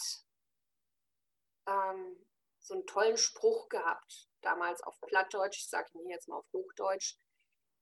[1.68, 2.26] ähm,
[2.60, 7.16] so einen tollen Spruch gehabt, damals auf Plattdeutsch, ich sage ihn jetzt mal auf Hochdeutsch.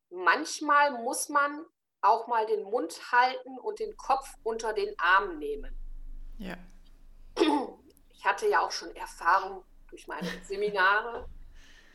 [0.10, 1.66] manchmal muss man
[2.02, 5.76] auch mal den Mund halten und den Kopf unter den Arm nehmen.
[6.38, 6.58] Ja.
[8.12, 11.30] Ich hatte ja auch schon Erfahrung durch meine Seminare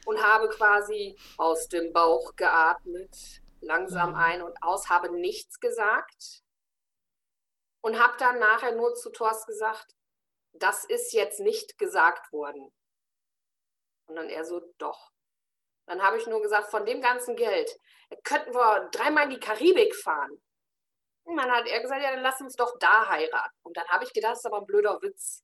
[0.06, 4.16] und habe quasi aus dem Bauch geatmet, langsam mhm.
[4.16, 6.42] ein und aus, habe nichts gesagt
[7.82, 9.94] und habe dann nachher nur zu Thorst gesagt,
[10.54, 12.72] das ist jetzt nicht gesagt worden.
[14.06, 15.10] Und dann er so, doch.
[15.86, 17.70] Dann habe ich nur gesagt, von dem ganzen Geld
[18.22, 20.40] könnten wir dreimal in die Karibik fahren.
[21.24, 23.58] Und dann hat er gesagt, ja, dann lass uns doch da heiraten.
[23.62, 25.42] Und dann habe ich gedacht, das ist aber ein blöder Witz.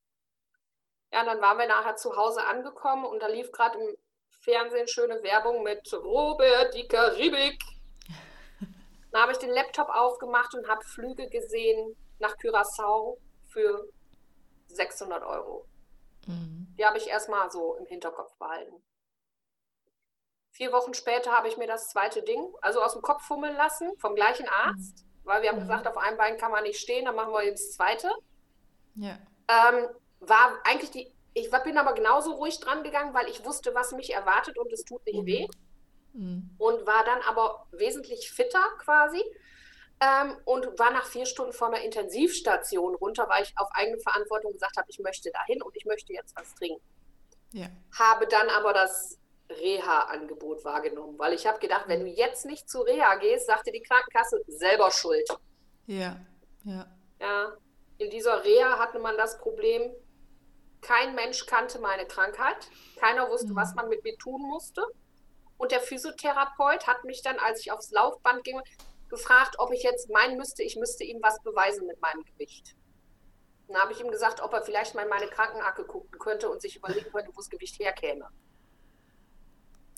[1.11, 3.95] Ja, dann waren wir nachher zu Hause angekommen und da lief gerade im
[4.43, 7.61] Fernsehen schöne Werbung mit Robert die Karibik.
[9.11, 13.17] Dann habe ich den Laptop aufgemacht und habe Flüge gesehen nach Curaçao
[13.51, 13.89] für
[14.67, 15.67] 600 Euro.
[16.27, 16.73] Mhm.
[16.77, 18.81] Die habe ich erstmal so im Hinterkopf behalten.
[20.51, 23.89] Vier Wochen später habe ich mir das zweite Ding, also aus dem Kopf fummeln lassen,
[23.97, 25.19] vom gleichen Arzt, mhm.
[25.23, 25.61] weil wir haben mhm.
[25.61, 28.11] gesagt, auf einem Bein kann man nicht stehen, dann machen wir eben das zweite.
[28.95, 29.17] Ja.
[29.47, 29.87] Ähm,
[30.19, 34.13] war eigentlich die, ich bin aber genauso ruhig dran gegangen, weil ich wusste, was mich
[34.13, 35.25] erwartet und es tut nicht mhm.
[35.25, 35.47] weh.
[36.13, 36.55] Mhm.
[36.57, 39.23] Und war dann aber wesentlich fitter quasi.
[40.01, 44.51] Ähm, und war nach vier Stunden vor einer Intensivstation runter, weil ich auf eigene Verantwortung
[44.51, 46.81] gesagt habe, ich möchte dahin und ich möchte jetzt was trinken.
[47.51, 47.67] Ja.
[47.97, 52.81] Habe dann aber das Reha-Angebot wahrgenommen, weil ich habe gedacht, wenn du jetzt nicht zu
[52.81, 55.27] Reha gehst, sagte die Krankenkasse selber schuld.
[55.85, 56.19] Ja,
[56.63, 56.87] ja.
[57.19, 57.53] Ja,
[57.97, 59.91] in dieser Reha hatte man das Problem,
[60.81, 62.67] kein Mensch kannte meine Krankheit,
[62.99, 63.55] keiner wusste, mhm.
[63.55, 64.83] was man mit mir tun musste.
[65.57, 68.59] Und der Physiotherapeut hat mich dann, als ich aufs Laufband ging,
[69.11, 72.75] gefragt, ob ich jetzt meinen müsste, ich müsste ihm was beweisen mit meinem Gewicht.
[73.67, 76.61] Dann habe ich ihm gesagt, ob er vielleicht mal in meine Krankenakte gucken könnte und
[76.61, 78.27] sich überlegen könnte, wo das Gewicht herkäme.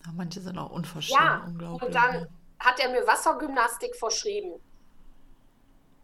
[0.05, 1.87] Ja, manche sind auch unverschämt, ja, unglaublich.
[1.87, 2.27] Und dann
[2.59, 4.61] hat er mir Wassergymnastik verschrieben.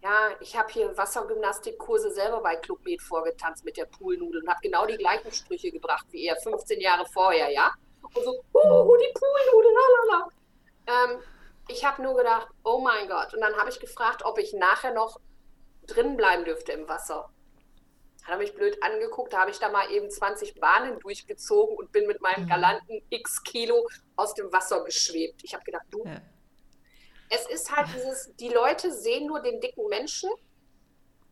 [0.01, 4.61] Ja, ich habe hier Wassergymnastikkurse selber bei Club Med vorgetanzt mit der Poolnudel und habe
[4.61, 7.73] genau die gleichen Sprüche gebracht wie er 15 Jahre vorher, ja?
[8.01, 10.29] Und so, uh, die Poolnudel, lalala.
[10.87, 11.19] Ähm,
[11.69, 13.33] ich habe nur gedacht, oh mein Gott.
[13.33, 15.19] Und dann habe ich gefragt, ob ich nachher noch
[15.85, 17.29] drin bleiben dürfte im Wasser.
[18.23, 21.91] Hat er mich blöd angeguckt, da habe ich da mal eben 20 Bahnen durchgezogen und
[21.91, 22.49] bin mit meinem mhm.
[22.49, 25.41] galanten X Kilo aus dem Wasser geschwebt.
[25.43, 26.21] Ich habe gedacht, du, ja.
[27.29, 30.29] es ist halt dieses, die Leute sehen nur den dicken Menschen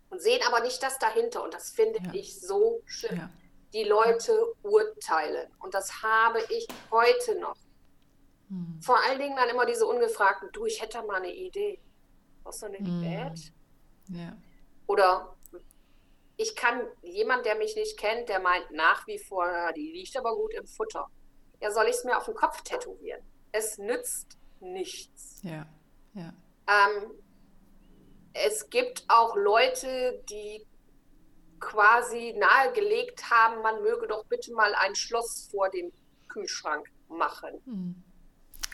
[0.09, 1.43] und sehen aber nicht das dahinter.
[1.43, 2.13] Und das finde ja.
[2.13, 3.17] ich so schön.
[3.17, 3.29] Ja.
[3.73, 5.51] Die Leute urteilen.
[5.59, 7.57] Und das habe ich heute noch.
[8.49, 8.81] Mhm.
[8.81, 11.79] Vor allen Dingen dann immer diese ungefragten, du, ich hätte mal eine Idee.
[12.43, 13.01] Was du eine mhm.
[13.01, 13.39] Bad?
[14.09, 14.37] Ja.
[14.87, 15.35] Oder
[16.37, 20.35] ich kann jemand, der mich nicht kennt, der meint nach wie vor, die liegt aber
[20.35, 21.07] gut im Futter.
[21.59, 23.21] Ja, soll ich es mir auf den Kopf tätowieren?
[23.51, 25.41] Es nützt nichts.
[25.41, 25.67] Ja,
[26.13, 26.33] ja.
[26.67, 27.11] Ähm,
[28.33, 30.65] es gibt auch Leute, die
[31.59, 35.91] quasi nahegelegt haben, man möge doch bitte mal ein Schloss vor dem
[36.27, 37.61] Kühlschrank machen.
[37.65, 38.03] Hm.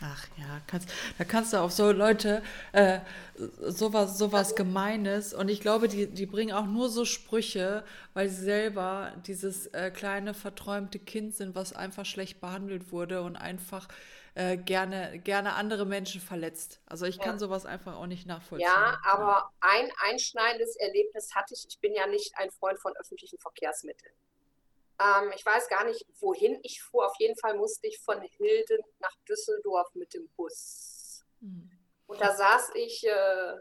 [0.02, 2.98] Ach ja, kannst, da kannst du auf so Leute äh,
[3.36, 8.42] sowas, sowas Gemeines und ich glaube, die, die bringen auch nur so Sprüche, weil sie
[8.42, 13.86] selber dieses äh, kleine verträumte Kind sind, was einfach schlecht behandelt wurde und einfach
[14.34, 16.80] äh, gerne, gerne andere Menschen verletzt.
[16.86, 17.38] Also ich kann ja.
[17.38, 18.68] sowas einfach auch nicht nachvollziehen.
[18.68, 21.64] Ja, aber ein einschneidendes Erlebnis hatte ich.
[21.68, 24.12] Ich bin ja nicht ein Freund von öffentlichen Verkehrsmitteln.
[25.00, 27.06] Ähm, ich weiß gar nicht, wohin ich fuhr.
[27.06, 31.24] Auf jeden Fall musste ich von Hilden nach Düsseldorf mit dem Bus.
[31.40, 31.70] Mhm.
[32.06, 33.54] Und da saß ich, äh,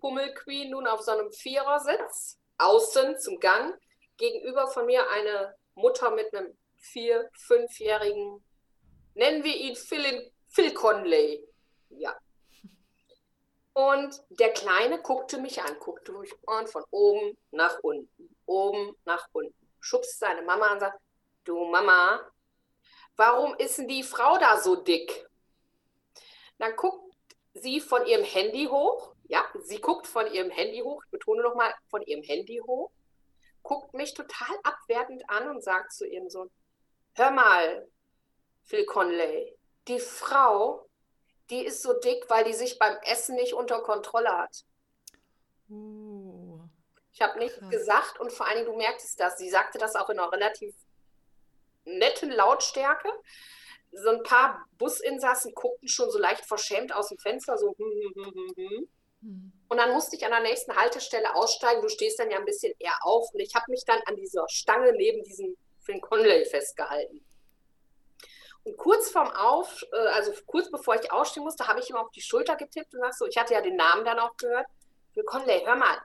[0.00, 3.78] Hummelqueen, nun auf so einem Vierersitz, außen zum Gang.
[4.16, 8.44] Gegenüber von mir eine Mutter mit einem vier-, fünfjährigen,
[9.14, 11.46] nennen wir ihn Phil, Phil Conley.
[11.90, 12.16] Ja.
[13.74, 19.28] Und der Kleine guckte mich an, guckte mich an von oben nach unten, oben nach
[19.32, 20.98] unten schubst seine Mama und sagt,
[21.44, 22.20] du Mama,
[23.16, 25.28] warum ist denn die Frau da so dick?
[26.58, 27.14] Dann guckt
[27.54, 31.74] sie von ihrem Handy hoch, ja, sie guckt von ihrem Handy hoch, ich betone nochmal,
[31.90, 32.90] von ihrem Handy hoch,
[33.62, 36.50] guckt mich total abwertend an und sagt zu ihrem Sohn,
[37.14, 37.88] hör mal,
[38.64, 39.56] Phil Conley,
[39.88, 40.88] die Frau,
[41.50, 44.64] die ist so dick, weil die sich beim Essen nicht unter Kontrolle hat.
[45.68, 46.01] Uh.
[47.12, 47.70] Ich habe nichts Krass.
[47.70, 49.36] gesagt und vor allen Dingen, du merktest das.
[49.36, 50.74] Sie sagte das auch in einer relativ
[51.84, 53.08] netten Lautstärke.
[53.92, 58.24] So ein paar Businsassen guckten schon so leicht verschämt aus dem Fenster, so hm, hm,
[58.24, 58.88] hm, hm, hm.
[59.20, 59.52] hm.
[59.68, 61.82] Und dann musste ich an der nächsten Haltestelle aussteigen.
[61.82, 63.32] Du stehst dann ja ein bisschen eher auf.
[63.32, 67.24] Und ich habe mich dann an dieser Stange neben diesem Finn Conley festgehalten.
[68.64, 72.10] Und kurz vorm Auf, äh, also kurz bevor ich ausstehen musste, habe ich ihm auf
[72.10, 74.66] die Schulter getippt und sag so, ich hatte ja den Namen dann auch gehört.
[75.26, 75.98] Conley, hör mal.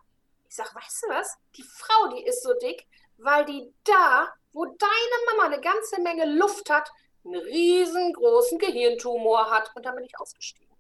[0.50, 1.38] Ich sag, weißt du was?
[1.56, 6.26] Die Frau, die ist so dick, weil die da, wo deine Mama eine ganze Menge
[6.26, 6.90] Luft hat,
[7.26, 9.72] einen riesengroßen Gehirntumor hat.
[9.76, 10.76] Und dann bin ich ausgestiegen.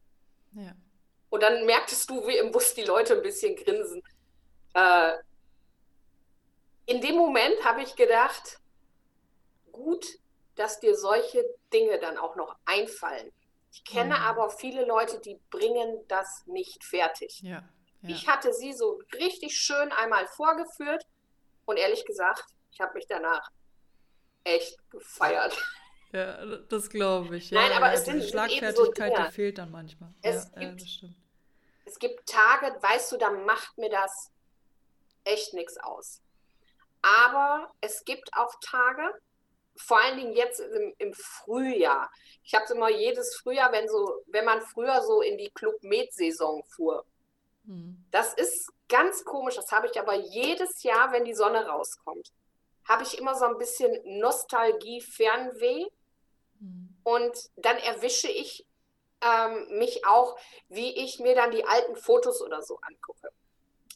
[0.53, 0.73] Ja.
[1.30, 4.01] Und dann merktest du, wie im Bus die Leute ein bisschen grinsen.
[4.73, 5.17] Äh,
[6.86, 8.60] in dem Moment habe ich gedacht,
[9.71, 10.06] gut,
[10.56, 13.32] dass dir solche Dinge dann auch noch einfallen.
[13.71, 14.21] Ich kenne mhm.
[14.21, 17.41] aber viele Leute, die bringen das nicht fertig.
[17.41, 17.67] Ja,
[18.08, 18.15] ja.
[18.15, 21.06] Ich hatte sie so richtig schön einmal vorgeführt
[21.65, 23.50] und ehrlich gesagt, ich habe mich danach
[24.43, 25.58] echt gefeiert.
[26.13, 27.50] Ja, das glaube ich.
[27.50, 30.13] Ja, Nein, aber ja, es sind die Schlagfertigkeit, so die fehlt dann manchmal.
[30.22, 30.84] Es, ja, gibt,
[31.86, 34.32] es gibt Tage, weißt du, da macht mir das
[35.26, 36.22] echt nichts aus.
[37.02, 39.13] Aber es gibt auch Tage,
[39.76, 42.10] vor allen Dingen jetzt im, im Frühjahr.
[42.43, 45.84] Ich habe es immer jedes Frühjahr, wenn so, wenn man früher so in die Club
[45.84, 47.06] Med Saison fuhr.
[47.67, 48.03] Hm.
[48.12, 49.56] Das ist ganz komisch.
[49.56, 52.32] Das habe ich aber jedes Jahr, wenn die Sonne rauskommt,
[52.86, 55.86] habe ich immer so ein bisschen Nostalgie, Fernweh.
[56.60, 56.97] Hm.
[57.03, 58.65] Und dann erwische ich
[59.21, 60.38] ähm, mich auch,
[60.69, 63.30] wie ich mir dann die alten Fotos oder so angucke.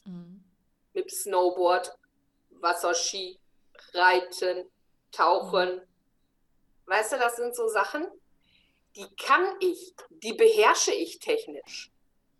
[0.04, 0.44] Hm.
[0.94, 1.96] Mit Snowboard,
[2.50, 3.38] Wasserski,
[3.94, 4.70] Reiten,
[5.10, 5.76] Tauchen.
[5.76, 5.82] Mhm.
[6.86, 8.06] Weißt du, das sind so Sachen,
[8.96, 11.91] die kann ich, die beherrsche ich technisch,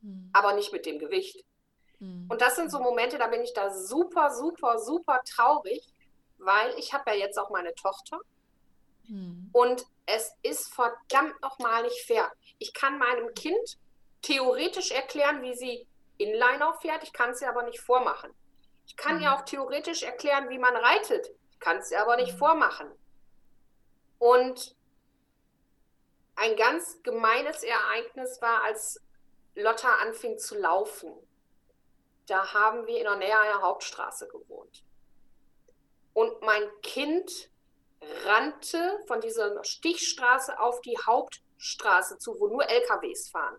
[0.02, 0.30] mhm.
[0.32, 1.44] aber nicht mit dem Gewicht.
[1.98, 2.26] Mhm.
[2.28, 5.82] Und das sind so Momente, da bin ich da super, super, super traurig,
[6.38, 8.20] weil ich habe ja jetzt auch meine Tochter.
[9.08, 9.48] Mhm.
[9.52, 12.30] Und es ist verdammt nochmal nicht fair.
[12.58, 13.78] Ich kann meinem Kind
[14.20, 15.86] theoretisch erklären, wie sie
[16.18, 18.30] Inliner fährt, ich kann es ihr aber nicht vormachen.
[18.86, 19.22] Ich kann mhm.
[19.22, 21.30] ihr auch theoretisch erklären, wie man reitet
[21.62, 22.38] kann es dir aber nicht mhm.
[22.38, 22.90] vormachen.
[24.18, 24.76] Und
[26.34, 29.00] ein ganz gemeines Ereignis war, als
[29.54, 31.12] Lotta anfing zu laufen.
[32.26, 34.84] Da haben wir in der Nähe einer Hauptstraße gewohnt.
[36.14, 37.50] Und mein Kind
[38.24, 43.56] rannte von dieser Stichstraße auf die Hauptstraße zu, wo nur LKWs fahren.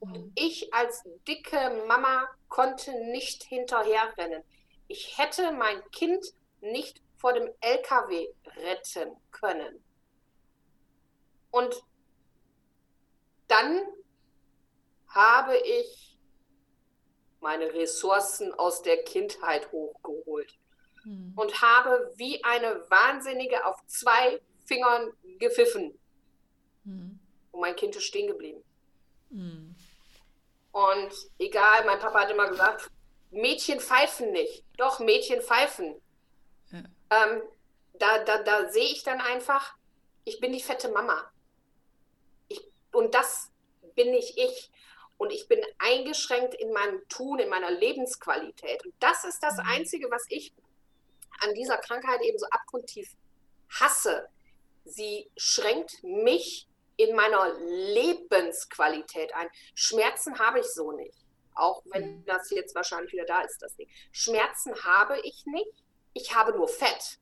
[0.00, 0.32] Und mhm.
[0.34, 4.42] ich als dicke Mama konnte nicht hinterherrennen.
[4.88, 6.26] Ich hätte mein Kind
[6.60, 9.82] nicht vor dem LKW retten können.
[11.50, 11.84] Und
[13.48, 13.82] dann
[15.14, 16.18] habe ich
[17.40, 20.58] meine Ressourcen aus der Kindheit hochgeholt
[21.02, 21.32] hm.
[21.34, 25.98] und habe wie eine Wahnsinnige auf zwei Fingern gepfiffen.
[26.84, 27.18] Hm.
[27.50, 28.62] Und mein Kind ist stehen geblieben.
[29.30, 29.74] Hm.
[30.70, 32.90] Und egal, mein Papa hat immer gesagt,
[33.30, 34.64] Mädchen pfeifen nicht.
[34.76, 36.00] Doch, Mädchen pfeifen
[37.12, 37.42] ähm,
[37.94, 39.74] da, da, da sehe ich dann einfach,
[40.24, 41.30] ich bin die fette Mama.
[42.48, 43.50] Ich, und das
[43.94, 44.70] bin nicht ich.
[45.22, 48.84] Und ich bin eingeschränkt in meinem Tun, in meiner Lebensqualität.
[48.84, 49.64] Und das ist das mhm.
[49.66, 50.52] Einzige, was ich
[51.40, 53.14] an dieser Krankheit eben so abgrundtief
[53.80, 54.28] hasse.
[54.84, 59.48] Sie schränkt mich in meiner Lebensqualität ein.
[59.74, 61.16] Schmerzen habe ich so nicht.
[61.54, 62.24] Auch wenn mhm.
[62.26, 63.88] das jetzt wahrscheinlich wieder da ist, das Ding.
[64.12, 65.82] Schmerzen habe ich nicht
[66.14, 67.18] ich habe nur Fett.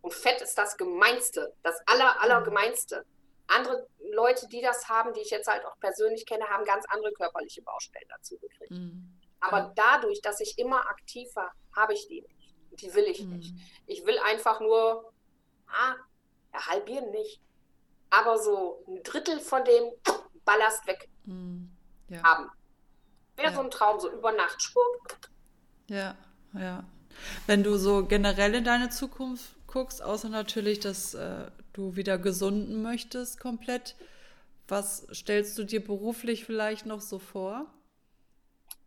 [0.00, 3.04] Und Fett ist das Gemeinste, das aller, allergemeinste.
[3.46, 7.12] Andere Leute, die das haben, die ich jetzt halt auch persönlich kenne, haben ganz andere
[7.12, 8.70] körperliche Baustellen dazu gekriegt.
[8.70, 9.18] Mhm.
[9.40, 12.54] Aber dadurch, dass ich immer aktiv war, habe ich die nicht.
[12.80, 13.36] Die will ich mhm.
[13.36, 13.54] nicht.
[13.86, 15.12] Ich will einfach nur,
[15.66, 15.96] ah,
[16.52, 17.40] ja, halbieren nicht,
[18.10, 19.92] aber so ein Drittel von dem
[20.44, 21.70] Ballast weg mhm.
[22.08, 22.22] ja.
[22.22, 22.50] haben.
[23.36, 23.54] Wäre ja.
[23.54, 24.62] so ein Traum, so über Nacht.
[24.62, 25.18] Schwupp.
[25.88, 26.16] Ja,
[26.54, 26.84] ja.
[27.46, 32.82] Wenn du so generell in deine Zukunft guckst, außer natürlich, dass äh, du wieder gesunden
[32.82, 33.96] möchtest komplett,
[34.68, 37.66] was stellst du dir beruflich vielleicht noch so vor?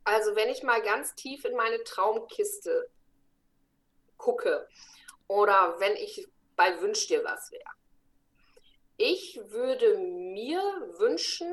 [0.04, 2.90] Also wenn ich mal ganz tief in meine Traumkiste
[4.18, 4.68] gucke
[5.28, 7.64] oder wenn ich bei Wünsch dir was wäre.
[8.98, 10.62] Ich würde mir
[11.00, 11.52] wünschen,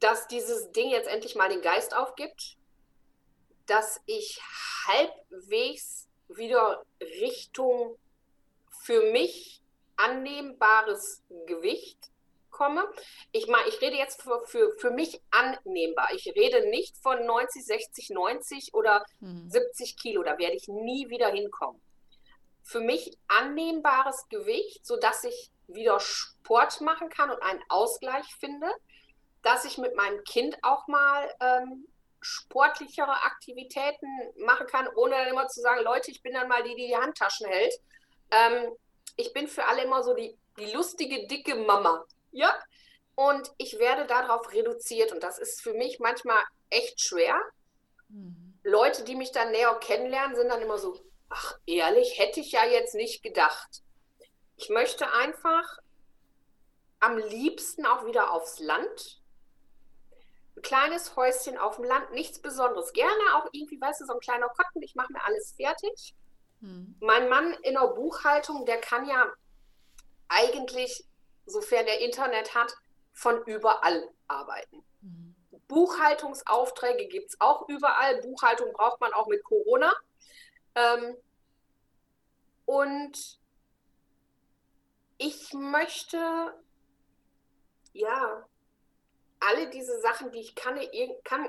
[0.00, 2.56] dass dieses Ding jetzt endlich mal den Geist aufgibt,
[3.66, 4.40] dass ich
[4.86, 7.96] halbwegs wieder Richtung
[8.70, 9.62] für mich
[9.96, 12.10] annehmbares Gewicht
[12.50, 12.84] komme.
[13.32, 16.08] Ich meine, ich rede jetzt für, für, für mich annehmbar.
[16.14, 19.48] Ich rede nicht von 90, 60, 90 oder hm.
[19.50, 20.22] 70 Kilo.
[20.22, 21.80] Da werde ich nie wieder hinkommen.
[22.62, 28.68] Für mich annehmbares Gewicht, sodass ich wieder Sport machen kann und einen Ausgleich finde,
[29.42, 31.86] dass ich mit meinem Kind auch mal ähm,
[32.24, 34.08] sportlichere Aktivitäten
[34.38, 36.96] machen kann, ohne dann immer zu sagen, Leute, ich bin dann mal die, die die
[36.96, 37.74] Handtaschen hält.
[38.30, 38.72] Ähm,
[39.16, 42.04] ich bin für alle immer so die die lustige, dicke Mama.
[42.32, 42.54] Ja?
[43.14, 45.12] Und ich werde darauf reduziert.
[45.12, 47.40] Und das ist für mich manchmal echt schwer.
[48.08, 48.58] Mhm.
[48.62, 50.98] Leute, die mich dann näher kennenlernen, sind dann immer so,
[51.28, 53.82] ach ehrlich, hätte ich ja jetzt nicht gedacht.
[54.56, 55.78] Ich möchte einfach
[57.00, 59.20] am liebsten auch wieder aufs Land.
[60.56, 62.92] Ein kleines Häuschen auf dem Land, nichts Besonderes.
[62.92, 66.14] Gerne auch irgendwie, weißt du, so ein kleiner Kotten, ich mache mir alles fertig.
[66.60, 66.96] Hm.
[67.00, 69.26] Mein Mann in der Buchhaltung, der kann ja
[70.28, 71.04] eigentlich,
[71.46, 72.74] sofern er Internet hat,
[73.12, 74.84] von überall arbeiten.
[75.00, 75.34] Mhm.
[75.68, 78.20] Buchhaltungsaufträge gibt es auch überall.
[78.20, 79.92] Buchhaltung braucht man auch mit Corona.
[80.74, 81.16] Ähm,
[82.66, 83.38] und
[85.18, 86.54] ich möchte,
[87.92, 88.46] ja,
[89.48, 90.78] alle diese Sachen, die ich kann,
[91.24, 91.48] kann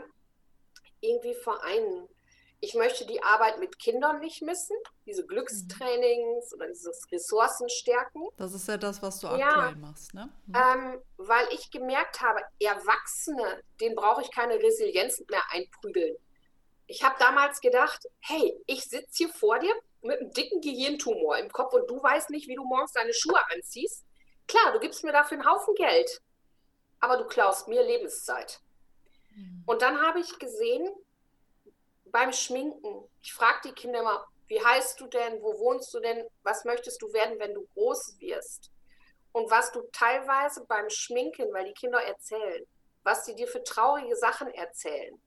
[1.02, 2.08] irgendwie vereinen.
[2.62, 4.76] Ich möchte die Arbeit mit Kindern nicht missen,
[5.06, 8.28] diese Glückstrainings oder dieses Ressourcenstärken.
[8.38, 10.30] Das ist ja das, was du ja, aktuell machst, ne?
[10.48, 10.56] Mhm.
[10.56, 16.16] Ähm, weil ich gemerkt habe, Erwachsene, denen brauche ich keine Resilienz mehr einprügeln.
[16.88, 21.52] Ich habe damals gedacht, hey, ich sitze hier vor dir mit einem dicken Gehirntumor im
[21.52, 24.06] Kopf und du weißt nicht, wie du morgens deine Schuhe anziehst.
[24.48, 26.22] Klar, du gibst mir dafür einen Haufen Geld,
[27.06, 28.60] aber du klaust mir Lebenszeit.
[29.36, 29.64] Mhm.
[29.68, 30.90] Und dann habe ich gesehen,
[32.06, 36.26] beim Schminken, ich frage die Kinder immer, wie heißt du denn, wo wohnst du denn,
[36.44, 38.72] was möchtest du werden, wenn du groß wirst?
[39.34, 42.66] Und was du teilweise beim Schminken, weil die Kinder erzählen,
[43.04, 45.20] was sie dir für traurige Sachen erzählen.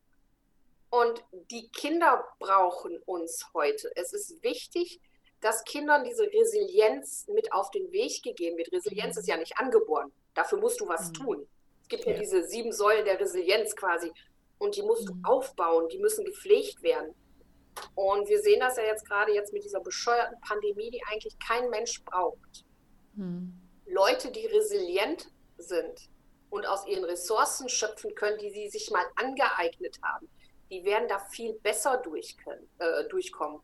[0.91, 3.93] Und die Kinder brauchen uns heute.
[3.95, 5.01] Es ist wichtig,
[5.41, 8.72] dass Kindern diese Resilienz mit auf den Weg gegeben wird.
[8.72, 9.20] Resilienz mhm.
[9.20, 10.12] ist ja nicht angeboren.
[10.35, 11.14] Dafür musst du was mhm.
[11.14, 11.49] tun.
[11.89, 12.12] Es gibt ja.
[12.12, 14.12] ja diese sieben Säulen der Resilienz quasi.
[14.59, 15.22] Und die musst mhm.
[15.22, 17.14] du aufbauen, die müssen gepflegt werden.
[17.95, 21.70] Und wir sehen das ja jetzt gerade jetzt mit dieser bescheuerten Pandemie, die eigentlich kein
[21.70, 22.64] Mensch braucht.
[23.14, 23.55] Mhm.
[23.86, 26.11] Leute, die resilient sind
[26.51, 30.28] und aus ihren Ressourcen schöpfen können, die sie sich mal angeeignet haben,
[30.70, 33.61] die werden da viel besser durch können, äh, durchkommen.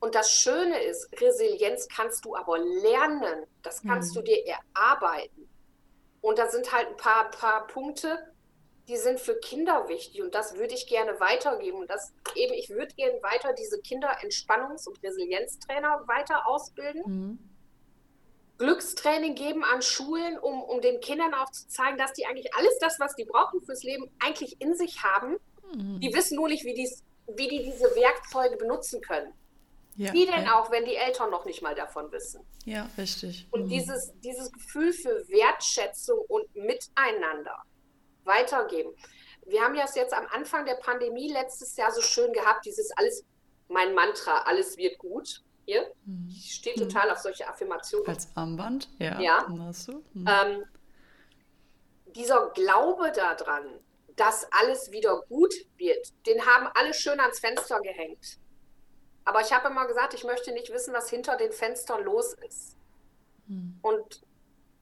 [0.00, 4.20] Und das Schöne ist, Resilienz kannst du aber lernen, das kannst mhm.
[4.20, 5.49] du dir erarbeiten.
[6.20, 8.18] Und da sind halt ein paar, paar Punkte,
[8.88, 11.78] die sind für Kinder wichtig und das würde ich gerne weitergeben.
[11.78, 17.02] Und das eben, ich würde gerne weiter diese Kinderentspannungs- und Resilienztrainer weiter ausbilden.
[17.06, 17.38] Mhm.
[18.58, 22.78] Glückstraining geben an Schulen, um, um den Kindern auch zu zeigen, dass die eigentlich alles
[22.78, 25.38] das, was die brauchen fürs Leben, eigentlich in sich haben.
[25.74, 26.00] Mhm.
[26.00, 29.32] Die wissen nur nicht, wie, dies, wie die diese Werkzeuge benutzen können.
[30.00, 30.58] Ja, wie denn ja.
[30.58, 32.42] auch, wenn die Eltern noch nicht mal davon wissen?
[32.64, 33.46] Ja, richtig.
[33.50, 33.68] Und mhm.
[33.68, 37.62] dieses, dieses Gefühl für Wertschätzung und Miteinander,
[38.24, 38.94] weitergeben.
[39.44, 42.90] Wir haben ja es jetzt am Anfang der Pandemie letztes Jahr so schön gehabt, dieses
[42.96, 43.26] alles,
[43.68, 45.44] mein Mantra, alles wird gut.
[45.66, 46.28] Hier, mhm.
[46.30, 46.88] ich stehe mhm.
[46.88, 48.08] total auf solche Affirmationen.
[48.08, 49.20] Als Armband, ja.
[49.20, 49.46] ja.
[49.66, 50.02] Hast du.
[50.14, 50.26] Mhm.
[50.26, 50.64] Ähm,
[52.14, 53.80] dieser Glaube daran,
[54.16, 58.38] dass alles wieder gut wird, den haben alle schön ans Fenster gehängt.
[59.24, 62.76] Aber ich habe immer gesagt, ich möchte nicht wissen, was hinter den Fenstern los ist.
[63.46, 63.78] Mhm.
[63.82, 64.22] Und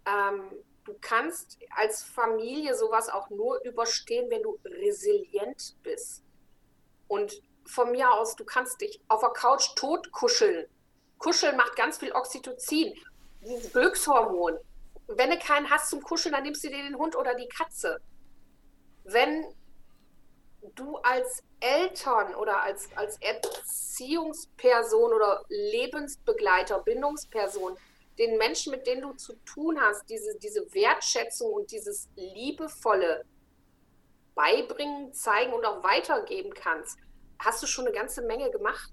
[0.07, 0.51] ähm,
[0.85, 6.23] du kannst als Familie sowas auch nur überstehen, wenn du resilient bist.
[7.09, 10.67] Und von mir aus, du kannst dich auf der Couch tot kuscheln.
[11.19, 12.95] Kuscheln macht ganz viel Oxytocin,
[13.43, 14.59] dieses Glückshormon.
[15.09, 17.99] Wenn du keinen hast zum Kuscheln, dann nimmst du dir den Hund oder die Katze.
[19.05, 19.45] Wenn
[20.75, 27.77] du als Eltern oder als, als Erziehungsperson oder Lebensbegleiter, Bindungsperson
[28.19, 33.25] den Menschen, mit denen du zu tun hast, diese, diese Wertschätzung und dieses Liebevolle
[34.35, 36.99] beibringen, zeigen und auch weitergeben kannst,
[37.39, 38.93] hast du schon eine ganze Menge gemacht.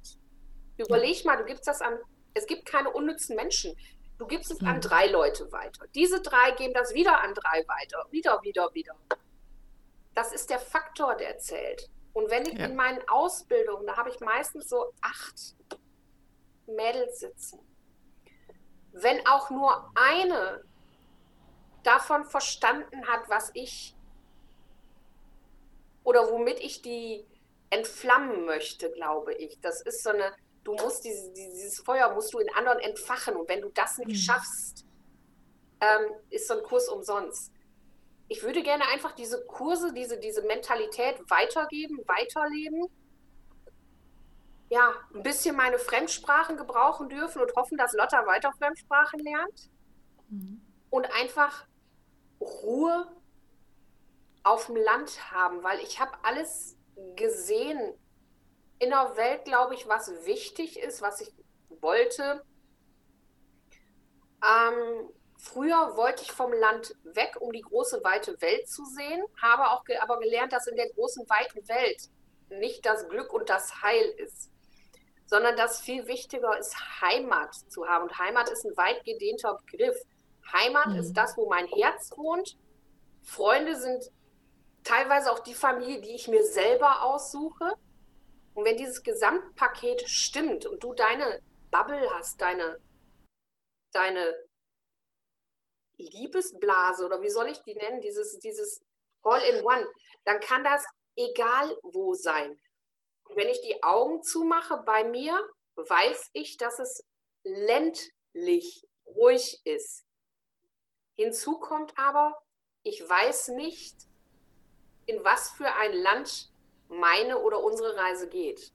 [0.78, 1.98] Überleg mal, du gibst das an,
[2.34, 3.76] es gibt keine unnützen Menschen.
[4.18, 5.86] Du gibst es an drei Leute weiter.
[5.94, 8.06] Diese drei geben das wieder an drei weiter.
[8.12, 8.96] Wieder, wieder, wieder.
[10.16, 11.90] Das ist der Faktor, der zählt.
[12.14, 12.66] Und wenn ich ja.
[12.66, 15.56] in meinen Ausbildungen, da habe ich meistens so acht
[16.66, 17.60] Mädels sitzen
[18.96, 20.64] wenn auch nur eine
[21.84, 23.96] davon verstanden hat, was ich
[26.04, 27.26] oder womit ich die
[27.70, 29.60] entflammen möchte, glaube ich.
[29.60, 33.50] Das ist so eine, du musst diese, dieses Feuer musst du in anderen entfachen und
[33.50, 34.16] wenn du das nicht mhm.
[34.16, 34.86] schaffst,
[35.82, 37.52] ähm, ist so ein Kurs umsonst.
[38.28, 42.90] Ich würde gerne einfach diese Kurse, diese, diese Mentalität weitergeben, weiterleben
[44.70, 49.70] ja, ein bisschen meine Fremdsprachen gebrauchen dürfen und hoffen, dass Lotta weiter Fremdsprachen lernt.
[50.30, 50.62] Mhm.
[50.90, 51.68] Und einfach
[52.40, 53.08] Ruhe
[54.44, 56.78] auf dem Land haben, weil ich habe alles
[57.16, 57.94] gesehen
[58.80, 61.32] in der Welt, glaube ich, was wichtig ist, was ich
[61.82, 62.44] wollte.
[64.44, 65.10] Ähm,
[65.46, 69.86] Früher wollte ich vom Land weg, um die große, weite Welt zu sehen, habe auch
[69.86, 72.10] ge aber gelernt, dass in der großen, weiten Welt
[72.50, 74.50] nicht das Glück und das Heil ist,
[75.28, 78.06] sondern dass viel wichtiger ist, Heimat zu haben.
[78.06, 79.96] Und Heimat ist ein weit gedehnter Begriff.
[80.52, 80.96] Heimat mhm.
[80.96, 82.58] ist das, wo mein Herz wohnt.
[83.22, 84.12] Freunde sind
[84.84, 87.74] teilweise auch die Familie, die ich mir selber aussuche.
[88.56, 91.40] Und wenn dieses Gesamtpaket stimmt und du deine
[91.70, 92.80] Bubble hast, deine,
[93.92, 94.34] deine
[95.98, 98.82] Liebesblase oder wie soll ich die nennen, dieses, dieses
[99.24, 99.88] All-in-One,
[100.24, 100.86] dann kann das
[101.16, 102.60] egal wo sein.
[103.34, 105.40] Wenn ich die Augen zumache bei mir,
[105.76, 107.04] weiß ich, dass es
[107.44, 110.06] ländlich ruhig ist.
[111.16, 112.38] Hinzu kommt aber,
[112.84, 113.96] ich weiß nicht,
[115.06, 116.52] in was für ein Land
[116.90, 118.72] meine oder unsere Reise geht.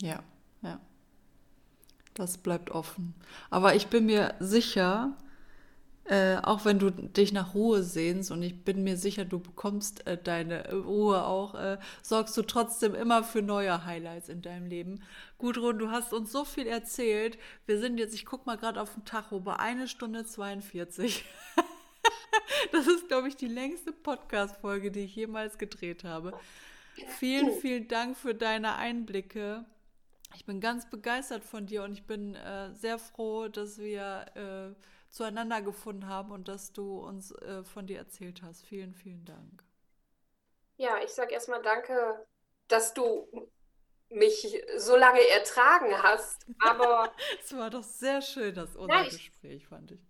[0.00, 0.22] Ja,
[0.62, 0.80] ja.
[2.14, 3.14] Das bleibt offen.
[3.50, 5.16] Aber ich bin mir sicher,
[6.08, 10.06] äh, auch wenn du dich nach Ruhe sehnst und ich bin mir sicher, du bekommst
[10.06, 15.02] äh, deine Ruhe auch, äh, sorgst du trotzdem immer für neue Highlights in deinem Leben.
[15.38, 17.38] Gudrun, du hast uns so viel erzählt.
[17.66, 21.24] Wir sind jetzt, ich guck mal gerade auf den Tacho, bei eine Stunde 42.
[22.72, 26.38] das ist, glaube ich, die längste Podcast-Folge, die ich jemals gedreht habe.
[27.18, 29.64] Vielen, vielen Dank für deine Einblicke.
[30.34, 34.95] Ich bin ganz begeistert von dir und ich bin äh, sehr froh, dass wir äh,
[35.16, 38.66] zueinander gefunden haben und dass du uns äh, von dir erzählt hast.
[38.66, 39.64] Vielen, vielen Dank.
[40.76, 42.26] Ja, ich sage erstmal danke,
[42.68, 43.50] dass du
[44.10, 46.46] mich so lange ertragen hast.
[46.60, 47.10] Aber
[47.42, 50.00] es war doch sehr schön, das unser Nein, Gespräch, fand ich.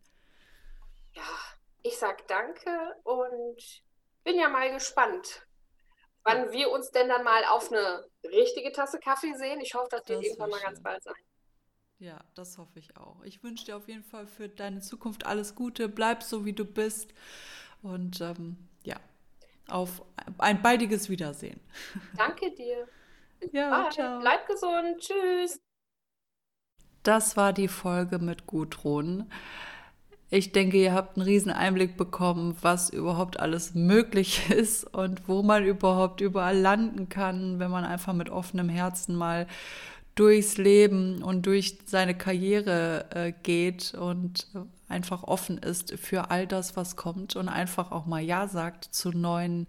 [1.14, 1.22] Ja,
[1.82, 3.82] ich sage danke und
[4.24, 5.46] bin ja mal gespannt,
[6.24, 9.60] wann wir uns denn dann mal auf eine richtige Tasse Kaffee sehen.
[9.60, 11.14] Ich hoffe, das wird irgendwann mal ganz bald sein.
[11.98, 13.22] Ja, das hoffe ich auch.
[13.24, 15.88] Ich wünsche dir auf jeden Fall für deine Zukunft alles Gute.
[15.88, 17.14] Bleib so, wie du bist.
[17.82, 18.96] Und ähm, ja,
[19.68, 20.02] auf
[20.38, 21.60] ein baldiges Wiedersehen.
[22.16, 22.86] Danke dir.
[23.52, 24.20] ja, ciao.
[24.20, 24.98] Bleib gesund.
[24.98, 25.58] Tschüss.
[27.02, 29.30] Das war die Folge mit Gudrun.
[30.28, 35.42] Ich denke, ihr habt einen riesen Einblick bekommen, was überhaupt alles möglich ist und wo
[35.42, 39.46] man überhaupt überall landen kann, wenn man einfach mit offenem Herzen mal
[40.16, 44.48] durchs Leben und durch seine Karriere äh, geht und
[44.88, 49.10] einfach offen ist für all das, was kommt und einfach auch mal Ja sagt zu
[49.10, 49.68] neuen